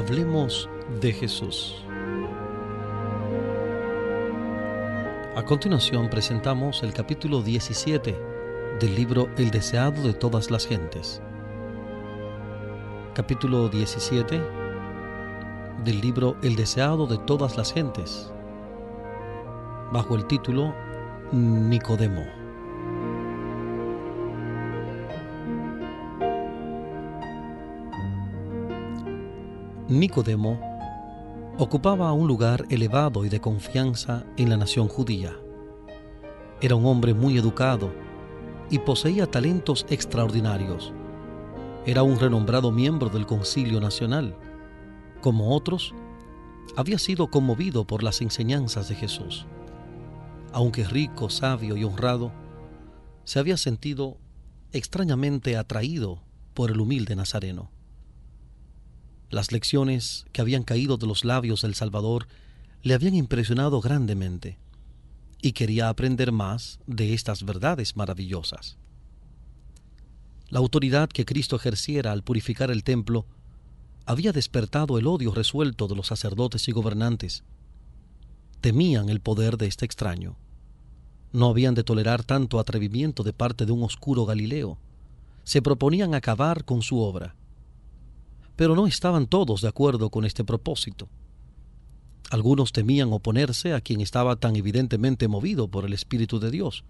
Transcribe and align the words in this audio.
Hablemos 0.00 0.66
de 1.02 1.12
Jesús. 1.12 1.84
A 5.36 5.42
continuación 5.44 6.08
presentamos 6.08 6.82
el 6.82 6.94
capítulo 6.94 7.42
17 7.42 8.18
del 8.80 8.94
libro 8.94 9.28
El 9.36 9.50
deseado 9.50 10.02
de 10.02 10.14
todas 10.14 10.50
las 10.50 10.66
gentes. 10.66 11.20
Capítulo 13.14 13.68
17 13.68 14.40
del 15.84 16.00
libro 16.00 16.34
El 16.42 16.56
deseado 16.56 17.06
de 17.06 17.18
todas 17.18 17.58
las 17.58 17.70
gentes, 17.70 18.32
bajo 19.92 20.16
el 20.16 20.26
título 20.26 20.74
Nicodemo. 21.30 22.39
Nicodemo 29.90 30.60
ocupaba 31.58 32.12
un 32.12 32.28
lugar 32.28 32.64
elevado 32.70 33.24
y 33.24 33.28
de 33.28 33.40
confianza 33.40 34.24
en 34.36 34.48
la 34.48 34.56
nación 34.56 34.86
judía. 34.86 35.36
Era 36.60 36.76
un 36.76 36.86
hombre 36.86 37.12
muy 37.12 37.36
educado 37.36 37.92
y 38.70 38.78
poseía 38.78 39.26
talentos 39.26 39.86
extraordinarios. 39.90 40.92
Era 41.86 42.04
un 42.04 42.20
renombrado 42.20 42.70
miembro 42.70 43.08
del 43.08 43.26
Concilio 43.26 43.80
Nacional. 43.80 44.36
Como 45.22 45.56
otros, 45.56 45.92
había 46.76 47.00
sido 47.00 47.26
conmovido 47.26 47.84
por 47.84 48.04
las 48.04 48.20
enseñanzas 48.20 48.88
de 48.88 48.94
Jesús. 48.94 49.44
Aunque 50.52 50.84
rico, 50.84 51.30
sabio 51.30 51.76
y 51.76 51.82
honrado, 51.82 52.30
se 53.24 53.40
había 53.40 53.56
sentido 53.56 54.18
extrañamente 54.70 55.56
atraído 55.56 56.22
por 56.54 56.70
el 56.70 56.80
humilde 56.80 57.16
Nazareno. 57.16 57.72
Las 59.30 59.52
lecciones 59.52 60.26
que 60.32 60.40
habían 60.40 60.64
caído 60.64 60.96
de 60.96 61.06
los 61.06 61.24
labios 61.24 61.62
del 61.62 61.76
Salvador 61.76 62.26
le 62.82 62.94
habían 62.94 63.14
impresionado 63.14 63.80
grandemente 63.80 64.58
y 65.40 65.52
quería 65.52 65.88
aprender 65.88 66.32
más 66.32 66.80
de 66.88 67.14
estas 67.14 67.44
verdades 67.44 67.96
maravillosas. 67.96 68.76
La 70.48 70.58
autoridad 70.58 71.08
que 71.08 71.24
Cristo 71.24 71.54
ejerciera 71.54 72.10
al 72.10 72.24
purificar 72.24 72.72
el 72.72 72.82
templo 72.82 73.24
había 74.04 74.32
despertado 74.32 74.98
el 74.98 75.06
odio 75.06 75.32
resuelto 75.32 75.86
de 75.86 75.94
los 75.94 76.08
sacerdotes 76.08 76.66
y 76.66 76.72
gobernantes. 76.72 77.44
Temían 78.60 79.08
el 79.10 79.20
poder 79.20 79.58
de 79.58 79.66
este 79.66 79.84
extraño. 79.86 80.36
No 81.32 81.46
habían 81.46 81.76
de 81.76 81.84
tolerar 81.84 82.24
tanto 82.24 82.58
atrevimiento 82.58 83.22
de 83.22 83.32
parte 83.32 83.64
de 83.64 83.70
un 83.70 83.84
oscuro 83.84 84.26
Galileo. 84.26 84.78
Se 85.44 85.62
proponían 85.62 86.14
acabar 86.14 86.64
con 86.64 86.82
su 86.82 86.98
obra 86.98 87.36
pero 88.60 88.74
no 88.74 88.86
estaban 88.86 89.26
todos 89.26 89.62
de 89.62 89.68
acuerdo 89.68 90.10
con 90.10 90.26
este 90.26 90.44
propósito. 90.44 91.08
Algunos 92.28 92.72
temían 92.72 93.10
oponerse 93.10 93.72
a 93.72 93.80
quien 93.80 94.02
estaba 94.02 94.36
tan 94.36 94.54
evidentemente 94.54 95.28
movido 95.28 95.68
por 95.68 95.86
el 95.86 95.94
Espíritu 95.94 96.38
de 96.40 96.50
Dios. 96.50 96.84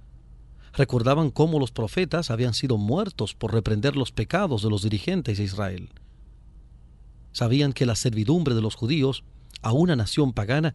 Recordaban 0.73 1.31
cómo 1.31 1.61
los 1.61 1.71
profetas 1.71 2.33
habían 2.33 2.55
sido 2.55 2.77
muertos 2.77 3.37
por 3.37 3.53
reprender 3.53 3.95
los 3.95 4.11
pecados 4.11 4.63
de 4.63 4.69
los 4.69 4.83
dirigentes 4.83 5.39
de 5.39 5.45
Israel. 5.45 5.91
Sabían 7.31 7.73
que 7.73 7.87
la 7.87 7.95
servidumbre 7.95 8.57
de 8.57 8.63
los 8.63 8.75
judíos 8.75 9.23
a 9.63 9.71
una 9.71 9.95
nación 9.95 10.33
pagana 10.33 10.75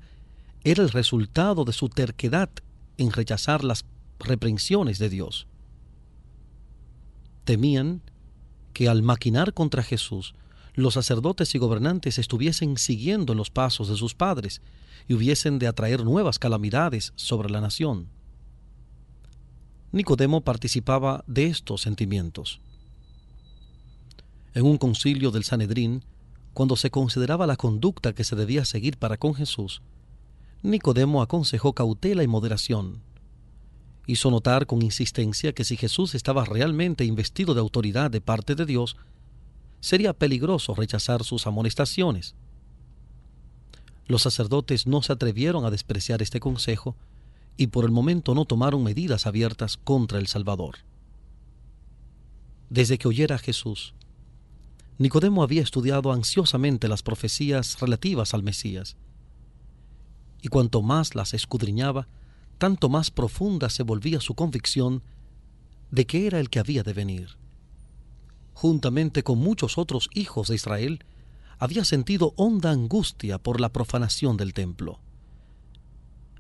era 0.64 0.82
el 0.82 0.92
resultado 0.92 1.66
de 1.66 1.74
su 1.74 1.90
terquedad 1.90 2.50
en 2.98 3.12
rechazar 3.12 3.66
las 3.66 3.84
reprensiones 4.18 4.98
de 4.98 5.10
Dios. 5.10 5.46
Temían 7.44 8.02
que 8.72 8.88
al 8.88 9.04
maquinar 9.04 9.54
contra 9.54 9.84
Jesús 9.84 10.36
los 10.82 10.96
sacerdotes 10.96 11.56
y 11.56 11.58
gobernantes 11.58 12.20
estuviesen 12.20 12.78
siguiendo 12.78 13.34
en 13.34 13.38
los 13.38 13.50
pasos 13.50 13.88
de 13.88 13.96
sus 13.96 14.14
padres 14.14 14.62
y 15.08 15.14
hubiesen 15.14 15.60
de 15.60 15.68
atraer 15.68 16.04
nuevas 16.04 16.40
calamidades 16.40 17.14
sobre 17.16 17.50
la 17.50 17.62
nación. 17.62 18.08
Nicodemo 19.92 20.42
participaba 20.42 21.24
de 21.28 21.46
estos 21.46 21.82
sentimientos. 21.82 22.60
En 24.54 24.66
un 24.66 24.78
concilio 24.78 25.32
del 25.32 25.46
Sanedrín, 25.46 26.04
cuando 26.54 26.76
se 26.76 26.90
consideraba 26.90 27.48
la 27.48 27.56
conducta 27.56 28.14
que 28.14 28.24
se 28.24 28.36
debía 28.36 28.66
seguir 28.66 28.98
para 28.98 29.18
con 29.18 29.36
Jesús, 29.36 29.82
Nicodemo 30.64 31.22
aconsejó 31.22 31.74
cautela 31.74 32.24
y 32.24 32.28
moderación. 32.28 33.02
Hizo 34.08 34.32
notar 34.32 34.66
con 34.66 34.82
insistencia 34.82 35.54
que 35.54 35.64
si 35.64 35.78
Jesús 35.78 36.16
estaba 36.16 36.44
realmente 36.44 37.06
investido 37.06 37.54
de 37.54 37.62
autoridad 37.62 38.12
de 38.12 38.22
parte 38.22 38.56
de 38.56 38.66
Dios, 38.66 38.98
sería 39.86 40.14
peligroso 40.14 40.74
rechazar 40.74 41.24
sus 41.24 41.46
amonestaciones. 41.46 42.34
Los 44.08 44.24
sacerdotes 44.24 44.88
no 44.88 45.04
se 45.04 45.14
atrevieron 45.14 45.64
a 45.64 45.70
despreciar 45.70 46.24
este 46.24 46.40
consejo 46.40 46.96
y 47.56 47.68
por 47.68 47.86
el 47.86 47.92
momento 47.92 48.34
no 48.34 48.46
tomaron 48.46 48.84
medidas 48.84 49.28
abiertas 49.28 49.78
contra 49.78 50.18
el 50.18 50.26
Salvador. 50.26 50.78
Desde 52.72 52.98
que 52.98 53.08
oyera 53.08 53.36
a 53.36 53.38
Jesús, 53.38 53.94
Nicodemo 54.98 55.44
había 55.44 55.62
estudiado 55.62 56.12
ansiosamente 56.12 56.88
las 56.88 57.04
profecías 57.04 57.80
relativas 57.80 58.34
al 58.34 58.42
Mesías, 58.42 58.98
y 60.42 60.48
cuanto 60.48 60.82
más 60.82 61.14
las 61.14 61.36
escudriñaba, 61.36 62.08
tanto 62.58 62.90
más 62.90 63.12
profunda 63.12 63.70
se 63.70 63.84
volvía 63.84 64.20
su 64.20 64.34
convicción 64.34 65.04
de 65.92 66.08
que 66.08 66.26
era 66.26 66.40
el 66.40 66.50
que 66.50 66.58
había 66.58 66.82
de 66.82 66.94
venir 66.94 67.45
juntamente 68.56 69.22
con 69.22 69.38
muchos 69.38 69.78
otros 69.78 70.10
hijos 70.14 70.48
de 70.48 70.56
Israel, 70.56 71.04
había 71.60 71.84
sentido 71.84 72.34
honda 72.38 72.72
angustia 72.72 73.38
por 73.38 73.60
la 73.60 73.70
profanación 73.70 74.38
del 74.38 74.54
templo. 74.54 75.02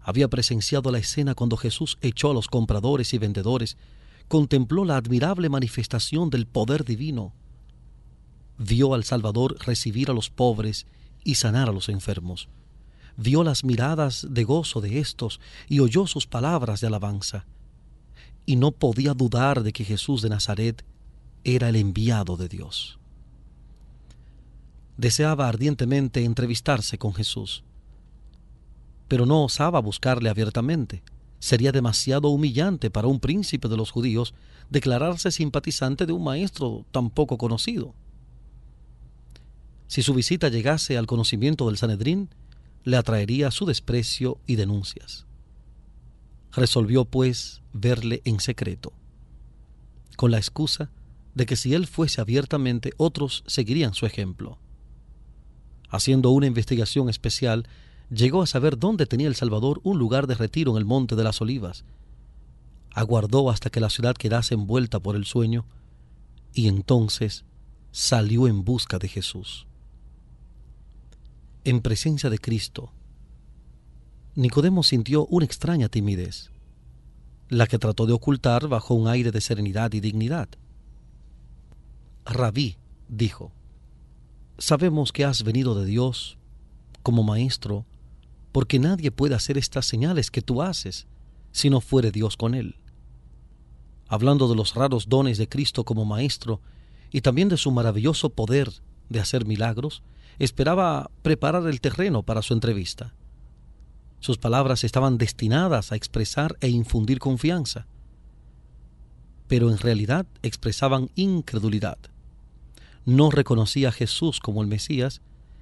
Había 0.01 0.29
presenciado 0.29 0.91
la 0.91 0.99
escena 0.99 1.35
cuando 1.35 1.57
Jesús 1.57 1.97
echó 2.01 2.31
a 2.31 2.33
los 2.33 2.47
compradores 2.47 3.13
y 3.13 3.17
vendedores, 3.17 3.77
contempló 4.29 4.85
la 4.85 4.95
admirable 4.95 5.49
manifestación 5.49 6.29
del 6.29 6.47
poder 6.47 6.85
divino, 6.85 7.33
vio 8.57 8.93
al 8.93 9.03
Salvador 9.03 9.57
recibir 9.65 10.09
a 10.09 10.13
los 10.13 10.29
pobres 10.29 10.87
y 11.25 11.35
sanar 11.35 11.67
a 11.67 11.73
los 11.73 11.89
enfermos, 11.89 12.47
vio 13.17 13.43
las 13.43 13.65
miradas 13.65 14.25
de 14.29 14.45
gozo 14.45 14.79
de 14.79 14.99
éstos 14.99 15.41
y 15.67 15.79
oyó 15.79 16.07
sus 16.07 16.27
palabras 16.27 16.79
de 16.79 16.87
alabanza, 16.87 17.45
y 18.45 18.55
no 18.55 18.71
podía 18.71 19.13
dudar 19.13 19.63
de 19.63 19.73
que 19.73 19.83
Jesús 19.83 20.21
de 20.21 20.29
Nazaret 20.29 20.85
era 21.45 21.69
el 21.69 21.75
enviado 21.75 22.35
de 22.35 22.50
Dios. 22.50 23.00
Deseaba 24.97 25.47
ardientemente 25.47 26.23
entrevistarse 26.25 26.97
con 26.97 27.13
Jesús, 27.13 27.63
pero 29.07 29.25
no 29.25 29.44
osaba 29.44 29.79
buscarle 29.79 30.29
abiertamente. 30.29 31.03
Sería 31.39 31.72
demasiado 31.72 32.29
humillante 32.29 32.89
para 32.89 33.07
un 33.07 33.19
príncipe 33.19 33.67
de 33.67 33.78
los 33.78 33.91
judíos 33.91 34.33
declararse 34.72 35.31
simpatizante 35.31 36.07
de 36.07 36.13
un 36.13 36.23
maestro 36.23 36.85
tan 36.91 37.11
poco 37.11 37.38
conocido. 37.38 37.94
Si 39.88 40.01
su 40.01 40.16
visita 40.16 40.50
llegase 40.50 40.97
al 40.97 41.06
conocimiento 41.06 41.67
del 41.67 41.77
Sanedrín, 41.77 42.29
le 42.83 42.97
atraería 42.97 43.51
su 43.51 43.67
desprecio 43.67 44.39
y 44.47 44.56
denuncias. 44.56 45.27
Resolvió, 46.53 47.06
pues, 47.06 47.62
verle 47.73 48.22
en 48.25 48.39
secreto, 48.39 48.94
con 50.16 50.31
la 50.31 50.38
excusa 50.38 50.89
de 51.35 51.46
que 51.46 51.56
si 51.56 51.73
él 51.73 51.85
fuese 51.85 52.22
abiertamente, 52.22 52.94
otros 52.97 53.44
seguirían 53.46 53.94
su 53.94 54.06
ejemplo. 54.06 54.57
Haciendo 55.90 56.31
una 56.31 56.47
investigación 56.47 57.09
especial, 57.09 57.68
llegó 58.09 58.41
a 58.41 58.47
saber 58.47 58.79
dónde 58.79 59.06
tenía 59.06 59.28
el 59.28 59.35
Salvador 59.35 59.81
un 59.84 60.00
lugar 60.00 60.28
de 60.28 60.35
retiro 60.35 60.72
en 60.72 60.78
el 60.78 60.85
Monte 60.85 61.16
de 61.16 61.24
las 61.24 61.41
Olivas. 61.41 61.84
Aguardó 62.94 63.50
hasta 63.50 63.69
que 63.69 63.81
la 63.81 63.90
ciudad 63.90 64.16
quedase 64.16 64.53
envuelta 64.53 65.00
por 65.00 65.16
el 65.16 65.25
sueño, 65.25 65.65
y 66.54 66.68
entonces 66.69 67.44
salió 67.92 68.48
en 68.48 68.63
busca 68.63 68.98
de 68.98 69.09
Jesús. 69.09 69.68
En 71.65 71.81
presencia 71.81 72.30
de 72.30 72.39
Cristo, 72.39 72.92
Nicodemo 74.36 74.83
sintió 74.83 75.25
una 75.27 75.45
extraña 75.45 75.89
timidez, 75.89 76.51
la 77.50 77.68
que 77.68 77.80
trató 77.80 78.06
de 78.06 78.13
ocultar 78.13 78.68
bajo 78.68 78.94
un 78.94 79.07
aire 79.07 79.31
de 79.31 79.42
serenidad 79.42 79.94
y 79.94 80.00
dignidad. 80.00 80.48
Rabí 82.25 82.77
dijo, 83.07 83.51
sabemos 84.57 85.12
que 85.12 85.25
has 85.25 85.44
venido 85.44 85.75
de 85.75 85.86
Dios 85.86 86.38
como 87.04 87.22
maestro, 87.22 87.86
porque 88.51 88.80
nadie 88.80 89.12
puede 89.12 89.36
hacer 89.36 89.60
estas 89.60 89.86
señales 89.86 90.31
que 90.31 90.42
tú 90.42 90.63
haces 90.63 91.06
si 91.51 91.69
no 91.69 91.81
fuere 91.81 92.12
Dios 92.12 92.36
con 92.36 92.56
él. 92.56 92.77
Hablando 94.07 94.48
de 94.48 94.56
los 94.56 94.74
raros 94.74 95.07
dones 95.07 95.38
de 95.38 95.48
Cristo 95.48 95.83
como 95.83 96.04
maestro 96.04 96.62
y 97.12 97.22
también 97.22 97.48
de 97.48 97.57
su 97.57 97.69
maravilloso 97.69 98.31
poder 98.31 98.71
de 99.10 99.19
hacer 99.19 99.45
milagros, 99.45 100.01
esperaba 100.39 101.12
preparar 101.21 101.68
el 101.68 101.80
terreno 101.80 102.24
para 102.24 102.42
su 102.42 102.54
entrevista. 102.54 103.13
Sus 104.19 104.39
palabras 104.39 104.83
estaban 104.83 105.19
destinadas 105.19 105.92
a 105.92 105.95
expresar 105.95 106.57
e 106.60 106.69
infundir 106.69 107.19
confianza, 107.19 107.86
pero 109.48 109.69
en 109.69 109.78
realidad 109.78 110.25
expresaban 110.42 111.12
incredulidad 111.16 112.00
no 113.06 113.30
reconocía 113.30 113.90
a 113.90 113.92
Jesús 113.92 114.40
como 114.40 114.62
el 114.62 114.68
Mesías, 114.68 115.22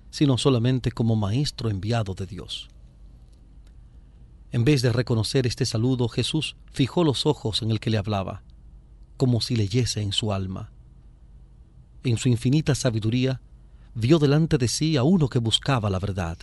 sino 0.09 0.37
solamente 0.37 0.91
como 0.91 1.15
maestro 1.15 1.69
enviado 1.69 2.13
de 2.13 2.25
Dios. 2.25 2.69
En 4.51 4.63
vez 4.63 4.81
de 4.81 4.93
reconocer 4.93 5.47
este 5.47 5.65
saludo, 5.65 6.07
Jesús 6.07 6.55
fijó 6.71 7.03
los 7.03 7.25
ojos 7.25 7.61
en 7.61 7.71
el 7.71 7.79
que 7.79 7.89
le 7.89 7.97
hablaba, 7.97 8.43
como 9.17 9.41
si 9.41 9.55
leyese 9.55 10.01
en 10.01 10.11
su 10.11 10.31
alma. 10.31 10.71
En 12.03 12.17
su 12.17 12.29
infinita 12.29 12.75
sabiduría, 12.75 13.41
vio 13.95 14.19
delante 14.19 14.57
de 14.57 14.67
sí 14.67 14.95
a 14.97 15.03
uno 15.03 15.27
que 15.27 15.39
buscaba 15.39 15.89
la 15.89 15.99
verdad. 15.99 16.37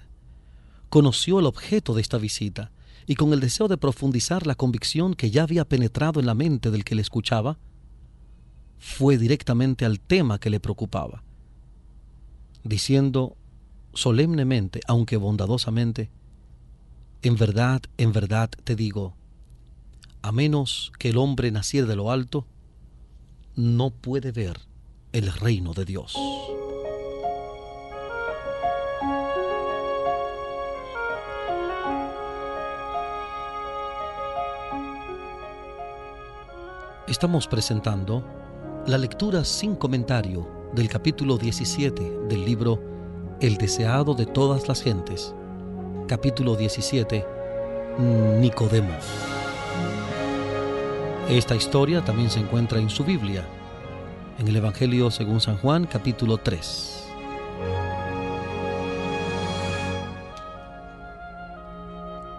Conoció 0.89 1.39
el 1.39 1.47
objeto 1.47 1.95
de 1.95 2.03
esta 2.03 2.19
visita 2.19 2.73
y 3.07 3.15
con 3.15 3.33
el 3.33 3.41
deseo 3.41 3.69
de 3.69 3.77
profundizar 3.77 4.47
la 4.47 4.55
convicción 4.55 5.15
que 5.15 5.31
ya 5.31 5.45
había 5.45 5.65
penetrado 5.65 6.21
en 6.21 6.27
la 6.27 6.35
mente 6.35 6.71
del 6.71 6.85
que 6.85 6.95
le 6.95 7.03
escuchaba, 7.03 7.59
fue 8.81 9.19
directamente 9.19 9.85
al 9.85 10.01
tema 10.01 10.41
que 10.41 10.49
le 10.49 10.59
preocupaba, 10.59 11.23
diciendo 12.65 13.37
solemnemente, 13.93 14.81
aunque 14.89 15.19
bondadosamente, 15.19 16.11
en 17.23 17.37
verdad, 17.37 17.83
en 17.99 18.13
verdad 18.13 18.49
te 18.65 18.75
digo, 18.77 19.15
a 20.23 20.33
menos 20.33 20.93
que 20.99 21.11
el 21.11 21.19
hombre 21.19 21.51
naciera 21.53 21.87
de 21.87 21.95
lo 21.95 22.11
alto, 22.11 22.47
no 23.55 23.91
puede 23.91 24.33
ver 24.33 24.61
el 25.13 25.31
reino 25.31 25.75
de 25.75 25.85
Dios. 25.85 26.17
Estamos 37.07 37.47
presentando 37.47 38.40
la 38.87 38.99
lectura 38.99 39.45
sin 39.45 39.77
comentario 39.77 40.49
del 40.75 40.89
capítulo 40.89 41.37
17 41.37 42.27
del 42.29 42.45
libro 42.45 42.83
El 43.41 43.57
deseado 43.57 44.15
de 44.15 44.27
todas 44.27 44.69
las 44.69 44.83
gentes 44.83 45.35
capítulo 46.11 46.57
17, 46.57 47.25
Nicodemo. 48.41 48.93
Esta 51.29 51.55
historia 51.55 52.05
también 52.05 52.31
se 52.31 52.41
encuentra 52.41 52.81
en 52.81 52.91
su 52.91 53.05
Biblia, 53.05 53.47
en 54.41 54.49
el 54.49 54.57
Evangelio 54.57 55.13
según 55.13 55.41
San 55.41 55.57
Juan, 55.59 55.87
capítulo 55.87 56.37
3. 56.39 57.09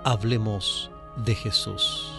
Hablemos 0.04 0.92
de 1.16 1.34
Jesús. 1.34 2.11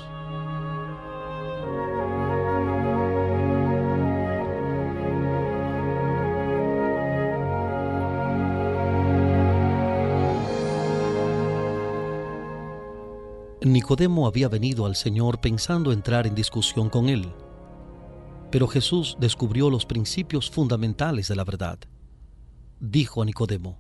Nicodemo 13.93 14.27
había 14.27 14.49
venido 14.49 14.87
al 14.87 14.97
Señor 14.97 15.43
pensando 15.43 15.93
entrar 15.93 16.27
en 16.27 16.35
discusión 16.35 16.89
con 16.89 17.11
él, 17.11 17.31
pero 18.51 18.67
Jesús 18.67 19.19
descubrió 19.21 19.69
los 19.69 19.85
principios 19.85 20.51
fundamentales 20.51 21.29
de 21.29 21.37
la 21.37 21.45
verdad. 21.45 21.79
Dijo 22.81 23.21
a 23.21 23.27
Nicodemo, 23.27 23.79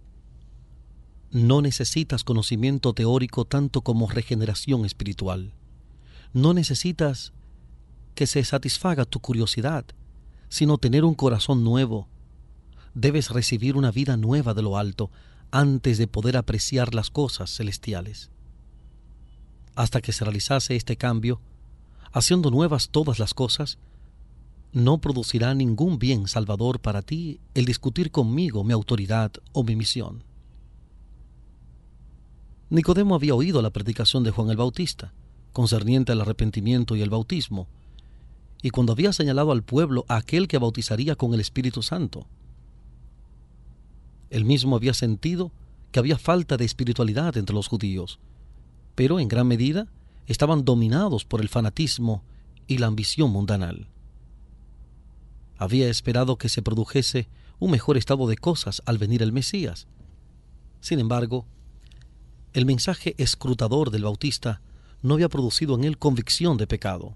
no 1.30 1.62
necesitas 1.62 2.24
conocimiento 2.24 2.92
teórico 2.92 3.46
tanto 3.46 3.80
como 3.80 4.06
regeneración 4.06 4.84
espiritual. 4.84 5.54
No 6.34 6.52
necesitas 6.52 7.32
que 8.14 8.26
se 8.26 8.44
satisfaga 8.44 9.06
tu 9.06 9.18
curiosidad, 9.18 9.86
sino 10.50 10.76
tener 10.76 11.06
un 11.06 11.14
corazón 11.14 11.64
nuevo. 11.64 12.06
Debes 12.92 13.30
recibir 13.30 13.78
una 13.78 13.90
vida 13.90 14.18
nueva 14.18 14.52
de 14.52 14.60
lo 14.60 14.76
alto 14.76 15.10
antes 15.50 15.96
de 15.96 16.06
poder 16.06 16.36
apreciar 16.36 16.94
las 16.94 17.08
cosas 17.08 17.56
celestiales 17.56 18.31
hasta 19.74 20.00
que 20.00 20.12
se 20.12 20.24
realizase 20.24 20.76
este 20.76 20.96
cambio, 20.96 21.40
haciendo 22.12 22.50
nuevas 22.50 22.88
todas 22.90 23.18
las 23.18 23.34
cosas, 23.34 23.78
no 24.72 24.98
producirá 24.98 25.54
ningún 25.54 25.98
bien 25.98 26.28
salvador 26.28 26.80
para 26.80 27.02
ti 27.02 27.40
el 27.54 27.64
discutir 27.64 28.10
conmigo 28.10 28.64
mi 28.64 28.72
autoridad 28.72 29.32
o 29.52 29.64
mi 29.64 29.76
misión. 29.76 30.24
Nicodemo 32.70 33.14
había 33.14 33.34
oído 33.34 33.60
la 33.60 33.70
predicación 33.70 34.24
de 34.24 34.30
Juan 34.30 34.48
el 34.48 34.56
Bautista, 34.56 35.12
concerniente 35.52 36.12
al 36.12 36.22
arrepentimiento 36.22 36.96
y 36.96 37.02
el 37.02 37.10
bautismo, 37.10 37.68
y 38.62 38.70
cuando 38.70 38.92
había 38.92 39.12
señalado 39.12 39.52
al 39.52 39.62
pueblo 39.62 40.06
a 40.08 40.16
aquel 40.16 40.48
que 40.48 40.56
bautizaría 40.56 41.16
con 41.16 41.34
el 41.34 41.40
Espíritu 41.40 41.82
Santo. 41.82 42.26
Él 44.30 44.46
mismo 44.46 44.76
había 44.76 44.94
sentido 44.94 45.52
que 45.90 45.98
había 45.98 46.16
falta 46.16 46.56
de 46.56 46.64
espiritualidad 46.64 47.36
entre 47.36 47.54
los 47.54 47.68
judíos, 47.68 48.18
pero 48.94 49.20
en 49.20 49.28
gran 49.28 49.46
medida 49.46 49.88
estaban 50.26 50.64
dominados 50.64 51.24
por 51.24 51.40
el 51.40 51.48
fanatismo 51.48 52.22
y 52.66 52.78
la 52.78 52.86
ambición 52.86 53.30
mundanal. 53.30 53.88
Había 55.56 55.88
esperado 55.88 56.38
que 56.38 56.48
se 56.48 56.62
produjese 56.62 57.28
un 57.58 57.70
mejor 57.70 57.96
estado 57.96 58.26
de 58.26 58.36
cosas 58.36 58.82
al 58.86 58.98
venir 58.98 59.22
el 59.22 59.32
Mesías. 59.32 59.86
Sin 60.80 60.98
embargo, 60.98 61.46
el 62.52 62.66
mensaje 62.66 63.14
escrutador 63.18 63.90
del 63.90 64.04
Bautista 64.04 64.60
no 65.02 65.14
había 65.14 65.28
producido 65.28 65.74
en 65.76 65.84
él 65.84 65.98
convicción 65.98 66.56
de 66.56 66.66
pecado. 66.66 67.14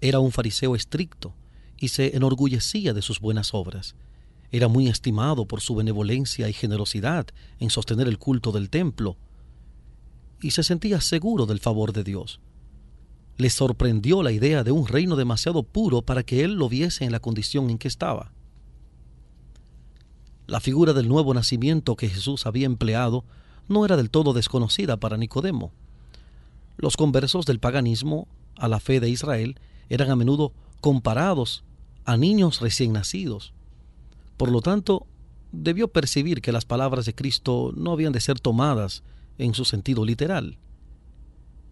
Era 0.00 0.20
un 0.20 0.32
fariseo 0.32 0.74
estricto 0.74 1.34
y 1.76 1.88
se 1.88 2.16
enorgullecía 2.16 2.94
de 2.94 3.02
sus 3.02 3.20
buenas 3.20 3.54
obras. 3.54 3.94
Era 4.50 4.68
muy 4.68 4.88
estimado 4.88 5.46
por 5.46 5.60
su 5.60 5.74
benevolencia 5.74 6.48
y 6.48 6.52
generosidad 6.52 7.26
en 7.58 7.70
sostener 7.70 8.08
el 8.08 8.18
culto 8.18 8.52
del 8.52 8.70
templo 8.70 9.16
y 10.40 10.52
se 10.52 10.62
sentía 10.62 11.00
seguro 11.00 11.46
del 11.46 11.60
favor 11.60 11.92
de 11.92 12.04
Dios. 12.04 12.40
Le 13.36 13.50
sorprendió 13.50 14.22
la 14.22 14.32
idea 14.32 14.64
de 14.64 14.72
un 14.72 14.86
reino 14.86 15.16
demasiado 15.16 15.62
puro 15.62 16.02
para 16.02 16.22
que 16.22 16.42
él 16.42 16.54
lo 16.54 16.68
viese 16.68 17.04
en 17.04 17.12
la 17.12 17.20
condición 17.20 17.70
en 17.70 17.78
que 17.78 17.88
estaba. 17.88 18.32
La 20.46 20.60
figura 20.60 20.92
del 20.92 21.08
nuevo 21.08 21.34
nacimiento 21.34 21.94
que 21.94 22.08
Jesús 22.08 22.46
había 22.46 22.66
empleado 22.66 23.24
no 23.68 23.84
era 23.84 23.96
del 23.96 24.10
todo 24.10 24.32
desconocida 24.32 24.96
para 24.96 25.16
Nicodemo. 25.16 25.72
Los 26.78 26.96
conversos 26.96 27.44
del 27.44 27.60
paganismo 27.60 28.28
a 28.56 28.66
la 28.66 28.80
fe 28.80 28.98
de 28.98 29.10
Israel 29.10 29.60
eran 29.88 30.10
a 30.10 30.16
menudo 30.16 30.52
comparados 30.80 31.64
a 32.04 32.16
niños 32.16 32.60
recién 32.60 32.92
nacidos. 32.92 33.52
Por 34.36 34.50
lo 34.50 34.62
tanto, 34.62 35.06
debió 35.52 35.88
percibir 35.88 36.40
que 36.40 36.52
las 36.52 36.64
palabras 36.64 37.04
de 37.04 37.14
Cristo 37.14 37.72
no 37.76 37.92
habían 37.92 38.12
de 38.12 38.20
ser 38.20 38.40
tomadas 38.40 39.02
en 39.38 39.54
su 39.54 39.64
sentido 39.64 40.04
literal. 40.04 40.58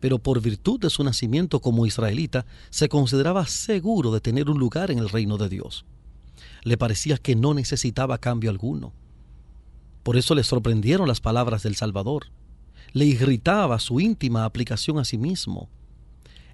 Pero 0.00 0.18
por 0.18 0.40
virtud 0.40 0.80
de 0.80 0.90
su 0.90 1.02
nacimiento 1.04 1.60
como 1.60 1.86
israelita, 1.86 2.46
se 2.70 2.88
consideraba 2.88 3.46
seguro 3.46 4.12
de 4.12 4.20
tener 4.20 4.48
un 4.50 4.58
lugar 4.58 4.90
en 4.90 4.98
el 4.98 5.08
reino 5.08 5.36
de 5.36 5.48
Dios. 5.48 5.84
Le 6.62 6.76
parecía 6.76 7.16
que 7.16 7.34
no 7.34 7.54
necesitaba 7.54 8.18
cambio 8.18 8.50
alguno. 8.50 8.92
Por 10.02 10.16
eso 10.16 10.34
le 10.34 10.44
sorprendieron 10.44 11.08
las 11.08 11.20
palabras 11.20 11.62
del 11.62 11.76
Salvador. 11.76 12.26
Le 12.92 13.06
irritaba 13.06 13.78
su 13.80 14.00
íntima 14.00 14.44
aplicación 14.44 14.98
a 14.98 15.04
sí 15.04 15.18
mismo. 15.18 15.68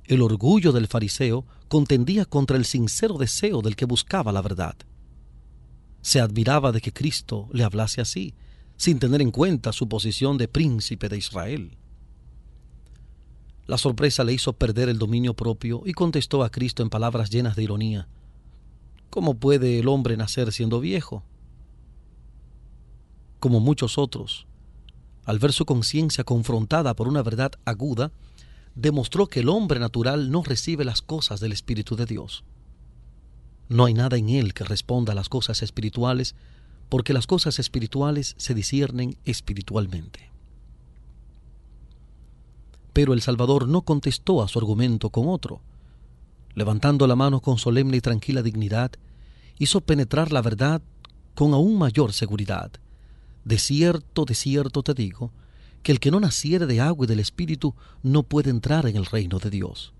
El 0.05 0.23
orgullo 0.23 0.73
del 0.73 0.89
fariseo 0.89 1.45
contendía 1.69 2.25
contra 2.25 2.57
el 2.57 2.65
sincero 2.65 3.19
deseo 3.19 3.61
del 3.61 3.77
que 3.77 3.85
buscaba 3.85 4.33
la 4.33 4.43
verdad. 4.43 4.77
Se 6.01 6.21
admiraba 6.21 6.73
de 6.73 6.81
que 6.81 6.93
Cristo 6.93 7.49
le 7.53 7.63
hablase 7.63 8.01
así, 8.01 8.35
sin 8.83 8.99
tener 8.99 9.23
en 9.23 9.31
cuenta 9.31 9.73
su 9.73 9.89
posición 9.89 10.39
de 10.39 10.49
príncipe 10.49 11.09
de 11.09 11.17
Israel. 11.17 11.77
La 13.65 13.79
sorpresa 13.79 14.25
le 14.25 14.33
hizo 14.33 14.55
perder 14.55 14.89
el 14.89 14.99
dominio 14.99 15.35
propio 15.35 15.83
y 15.87 15.93
contestó 15.93 16.43
a 16.43 16.51
Cristo 16.51 16.83
en 16.83 16.91
palabras 16.91 17.31
llenas 17.31 17.55
de 17.55 17.63
ironía. 17.63 18.09
¿Cómo 19.09 19.35
puede 19.35 19.79
el 19.79 19.87
hombre 19.87 20.17
nacer 20.17 20.51
siendo 20.51 20.81
viejo? 20.81 21.23
Como 23.39 23.61
muchos 23.61 23.99
otros, 23.99 24.49
al 25.27 25.39
ver 25.39 25.53
su 25.53 25.65
conciencia 25.65 26.25
confrontada 26.25 26.97
por 26.97 27.07
una 27.07 27.23
verdad 27.23 27.53
aguda, 27.65 28.11
demostró 28.75 29.29
que 29.29 29.39
el 29.39 29.49
hombre 29.49 29.79
natural 29.79 30.33
no 30.33 30.43
recibe 30.43 30.85
las 30.85 31.03
cosas 31.03 31.39
del 31.39 31.53
Espíritu 31.53 31.95
de 31.95 32.07
Dios. 32.07 32.43
No 33.69 33.85
hay 33.85 33.95
nada 33.95 34.17
en 34.17 34.29
él 34.29 34.55
que 34.55 34.65
responda 34.65 35.13
a 35.13 35.15
las 35.15 35.29
cosas 35.29 35.63
espirituales 35.63 36.35
porque 36.93 37.15
las 37.15 37.27
cosas 37.27 37.59
espirituales 37.59 38.35
se 38.37 38.53
disciernen 38.53 39.17
espiritualmente. 39.25 40.31
Pero 42.93 43.15
el 43.15 43.23
Salvador 43.23 43.67
no 43.67 43.81
contestó 43.81 44.43
a 44.43 44.49
su 44.49 44.59
argumento 44.59 45.09
con 45.09 45.27
otro. 45.27 45.63
Levantando 46.55 47.07
la 47.07 47.17
mano 47.17 47.41
con 47.41 47.57
solemne 47.57 47.97
y 47.97 48.03
tranquila 48.03 48.43
dignidad, 48.43 48.93
hizo 49.59 49.81
penetrar 49.81 50.33
la 50.33 50.43
verdad 50.43 50.83
con 51.35 51.55
aún 51.55 51.79
mayor 51.79 52.13
seguridad. 52.13 52.71
De 53.47 53.57
cierto, 53.57 54.27
de 54.27 54.35
cierto 54.35 54.83
te 54.83 54.93
digo, 54.93 55.33
que 55.83 55.93
el 55.93 55.99
que 55.99 56.11
no 56.11 56.21
naciere 56.21 56.67
de 56.67 56.83
agua 56.83 57.07
y 57.07 57.09
del 57.09 57.21
Espíritu 57.21 57.75
no 58.03 58.23
puede 58.23 58.51
entrar 58.51 58.85
en 58.85 58.97
el 58.97 59.07
reino 59.07 59.39
de 59.39 59.49
Dios. 59.49 59.95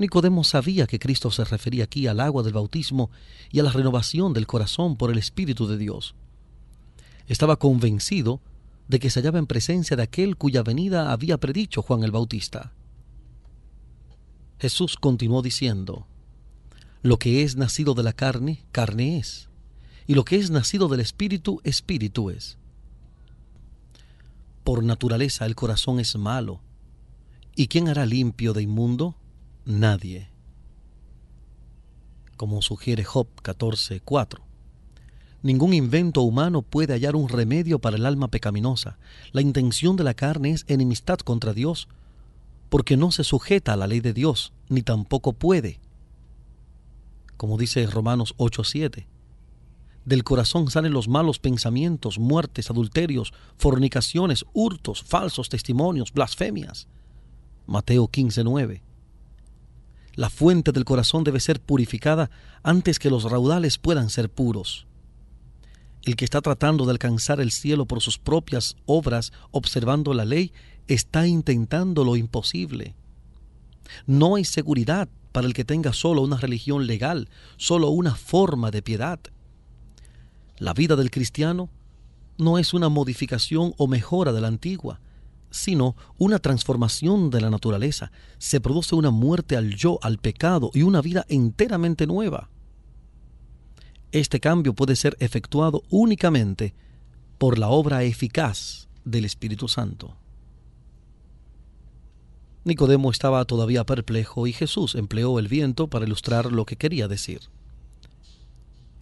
Nicodemo 0.00 0.44
sabía 0.44 0.86
que 0.86 0.98
Cristo 0.98 1.30
se 1.30 1.44
refería 1.44 1.84
aquí 1.84 2.06
al 2.06 2.20
agua 2.20 2.42
del 2.42 2.54
bautismo 2.54 3.10
y 3.52 3.60
a 3.60 3.62
la 3.62 3.70
renovación 3.70 4.32
del 4.32 4.46
corazón 4.46 4.96
por 4.96 5.10
el 5.10 5.18
Espíritu 5.18 5.66
de 5.66 5.76
Dios. 5.76 6.14
Estaba 7.26 7.58
convencido 7.58 8.40
de 8.88 8.98
que 8.98 9.10
se 9.10 9.20
hallaba 9.20 9.38
en 9.38 9.46
presencia 9.46 9.98
de 9.98 10.02
aquel 10.02 10.38
cuya 10.38 10.62
venida 10.62 11.12
había 11.12 11.36
predicho 11.36 11.82
Juan 11.82 12.02
el 12.02 12.12
Bautista. 12.12 12.72
Jesús 14.58 14.96
continuó 14.96 15.42
diciendo, 15.42 16.06
Lo 17.02 17.18
que 17.18 17.42
es 17.42 17.56
nacido 17.56 17.92
de 17.92 18.02
la 18.02 18.14
carne, 18.14 18.64
carne 18.72 19.18
es, 19.18 19.50
y 20.06 20.14
lo 20.14 20.24
que 20.24 20.36
es 20.36 20.50
nacido 20.50 20.88
del 20.88 21.00
Espíritu, 21.00 21.60
Espíritu 21.62 22.30
es. 22.30 22.56
Por 24.64 24.82
naturaleza 24.82 25.44
el 25.44 25.54
corazón 25.54 26.00
es 26.00 26.16
malo, 26.16 26.62
¿y 27.54 27.66
quién 27.66 27.88
hará 27.88 28.06
limpio 28.06 28.54
de 28.54 28.62
inmundo? 28.62 29.19
Nadie. 29.66 30.30
Como 32.36 32.62
sugiere 32.62 33.04
Job 33.04 33.28
14:4. 33.42 34.40
Ningún 35.42 35.74
invento 35.74 36.22
humano 36.22 36.62
puede 36.62 36.94
hallar 36.94 37.14
un 37.14 37.28
remedio 37.28 37.78
para 37.78 37.96
el 37.96 38.06
alma 38.06 38.28
pecaminosa. 38.28 38.98
La 39.32 39.42
intención 39.42 39.96
de 39.96 40.04
la 40.04 40.14
carne 40.14 40.50
es 40.52 40.64
enemistad 40.66 41.18
contra 41.18 41.52
Dios, 41.52 41.88
porque 42.70 42.96
no 42.96 43.12
se 43.12 43.22
sujeta 43.22 43.74
a 43.74 43.76
la 43.76 43.86
ley 43.86 44.00
de 44.00 44.14
Dios, 44.14 44.52
ni 44.68 44.82
tampoco 44.82 45.34
puede. 45.34 45.78
Como 47.36 47.58
dice 47.58 47.86
Romanos 47.86 48.34
8:7, 48.38 49.08
del 50.06 50.24
corazón 50.24 50.70
salen 50.70 50.92
los 50.92 51.08
malos 51.08 51.38
pensamientos, 51.38 52.18
muertes, 52.18 52.70
adulterios, 52.70 53.34
fornicaciones, 53.58 54.46
hurtos, 54.54 55.02
falsos 55.02 55.50
testimonios, 55.50 56.12
blasfemias. 56.12 56.88
Mateo 57.66 58.08
15:9. 58.08 58.82
La 60.20 60.28
fuente 60.28 60.72
del 60.72 60.84
corazón 60.84 61.24
debe 61.24 61.40
ser 61.40 61.62
purificada 61.62 62.30
antes 62.62 62.98
que 62.98 63.08
los 63.08 63.24
raudales 63.24 63.78
puedan 63.78 64.10
ser 64.10 64.28
puros. 64.28 64.86
El 66.02 66.14
que 66.14 66.26
está 66.26 66.42
tratando 66.42 66.84
de 66.84 66.90
alcanzar 66.90 67.40
el 67.40 67.50
cielo 67.50 67.86
por 67.86 68.02
sus 68.02 68.18
propias 68.18 68.76
obras, 68.84 69.32
observando 69.50 70.12
la 70.12 70.26
ley, 70.26 70.52
está 70.88 71.26
intentando 71.26 72.04
lo 72.04 72.16
imposible. 72.16 72.94
No 74.04 74.36
hay 74.36 74.44
seguridad 74.44 75.08
para 75.32 75.46
el 75.46 75.54
que 75.54 75.64
tenga 75.64 75.94
solo 75.94 76.20
una 76.20 76.36
religión 76.36 76.86
legal, 76.86 77.30
solo 77.56 77.88
una 77.88 78.14
forma 78.14 78.70
de 78.70 78.82
piedad. 78.82 79.20
La 80.58 80.74
vida 80.74 80.96
del 80.96 81.10
cristiano 81.10 81.70
no 82.36 82.58
es 82.58 82.74
una 82.74 82.90
modificación 82.90 83.72
o 83.78 83.86
mejora 83.86 84.34
de 84.34 84.42
la 84.42 84.48
antigua, 84.48 85.00
sino 85.50 85.96
una 86.18 86.38
transformación 86.38 87.30
de 87.30 87.40
la 87.40 87.50
naturaleza. 87.50 88.12
Se 88.38 88.60
produce 88.60 88.94
una 88.94 89.10
muerte 89.10 89.56
al 89.56 89.74
yo, 89.74 89.98
al 90.02 90.18
pecado 90.18 90.70
y 90.74 90.82
una 90.82 91.00
vida 91.00 91.26
enteramente 91.28 92.06
nueva. 92.06 92.50
Este 94.12 94.40
cambio 94.40 94.74
puede 94.74 94.96
ser 94.96 95.16
efectuado 95.20 95.82
únicamente 95.90 96.74
por 97.38 97.58
la 97.58 97.68
obra 97.68 98.02
eficaz 98.02 98.88
del 99.04 99.24
Espíritu 99.24 99.68
Santo. 99.68 100.16
Nicodemo 102.64 103.10
estaba 103.10 103.44
todavía 103.46 103.86
perplejo 103.86 104.46
y 104.46 104.52
Jesús 104.52 104.94
empleó 104.94 105.38
el 105.38 105.48
viento 105.48 105.88
para 105.88 106.04
ilustrar 106.04 106.52
lo 106.52 106.66
que 106.66 106.76
quería 106.76 107.08
decir. 107.08 107.40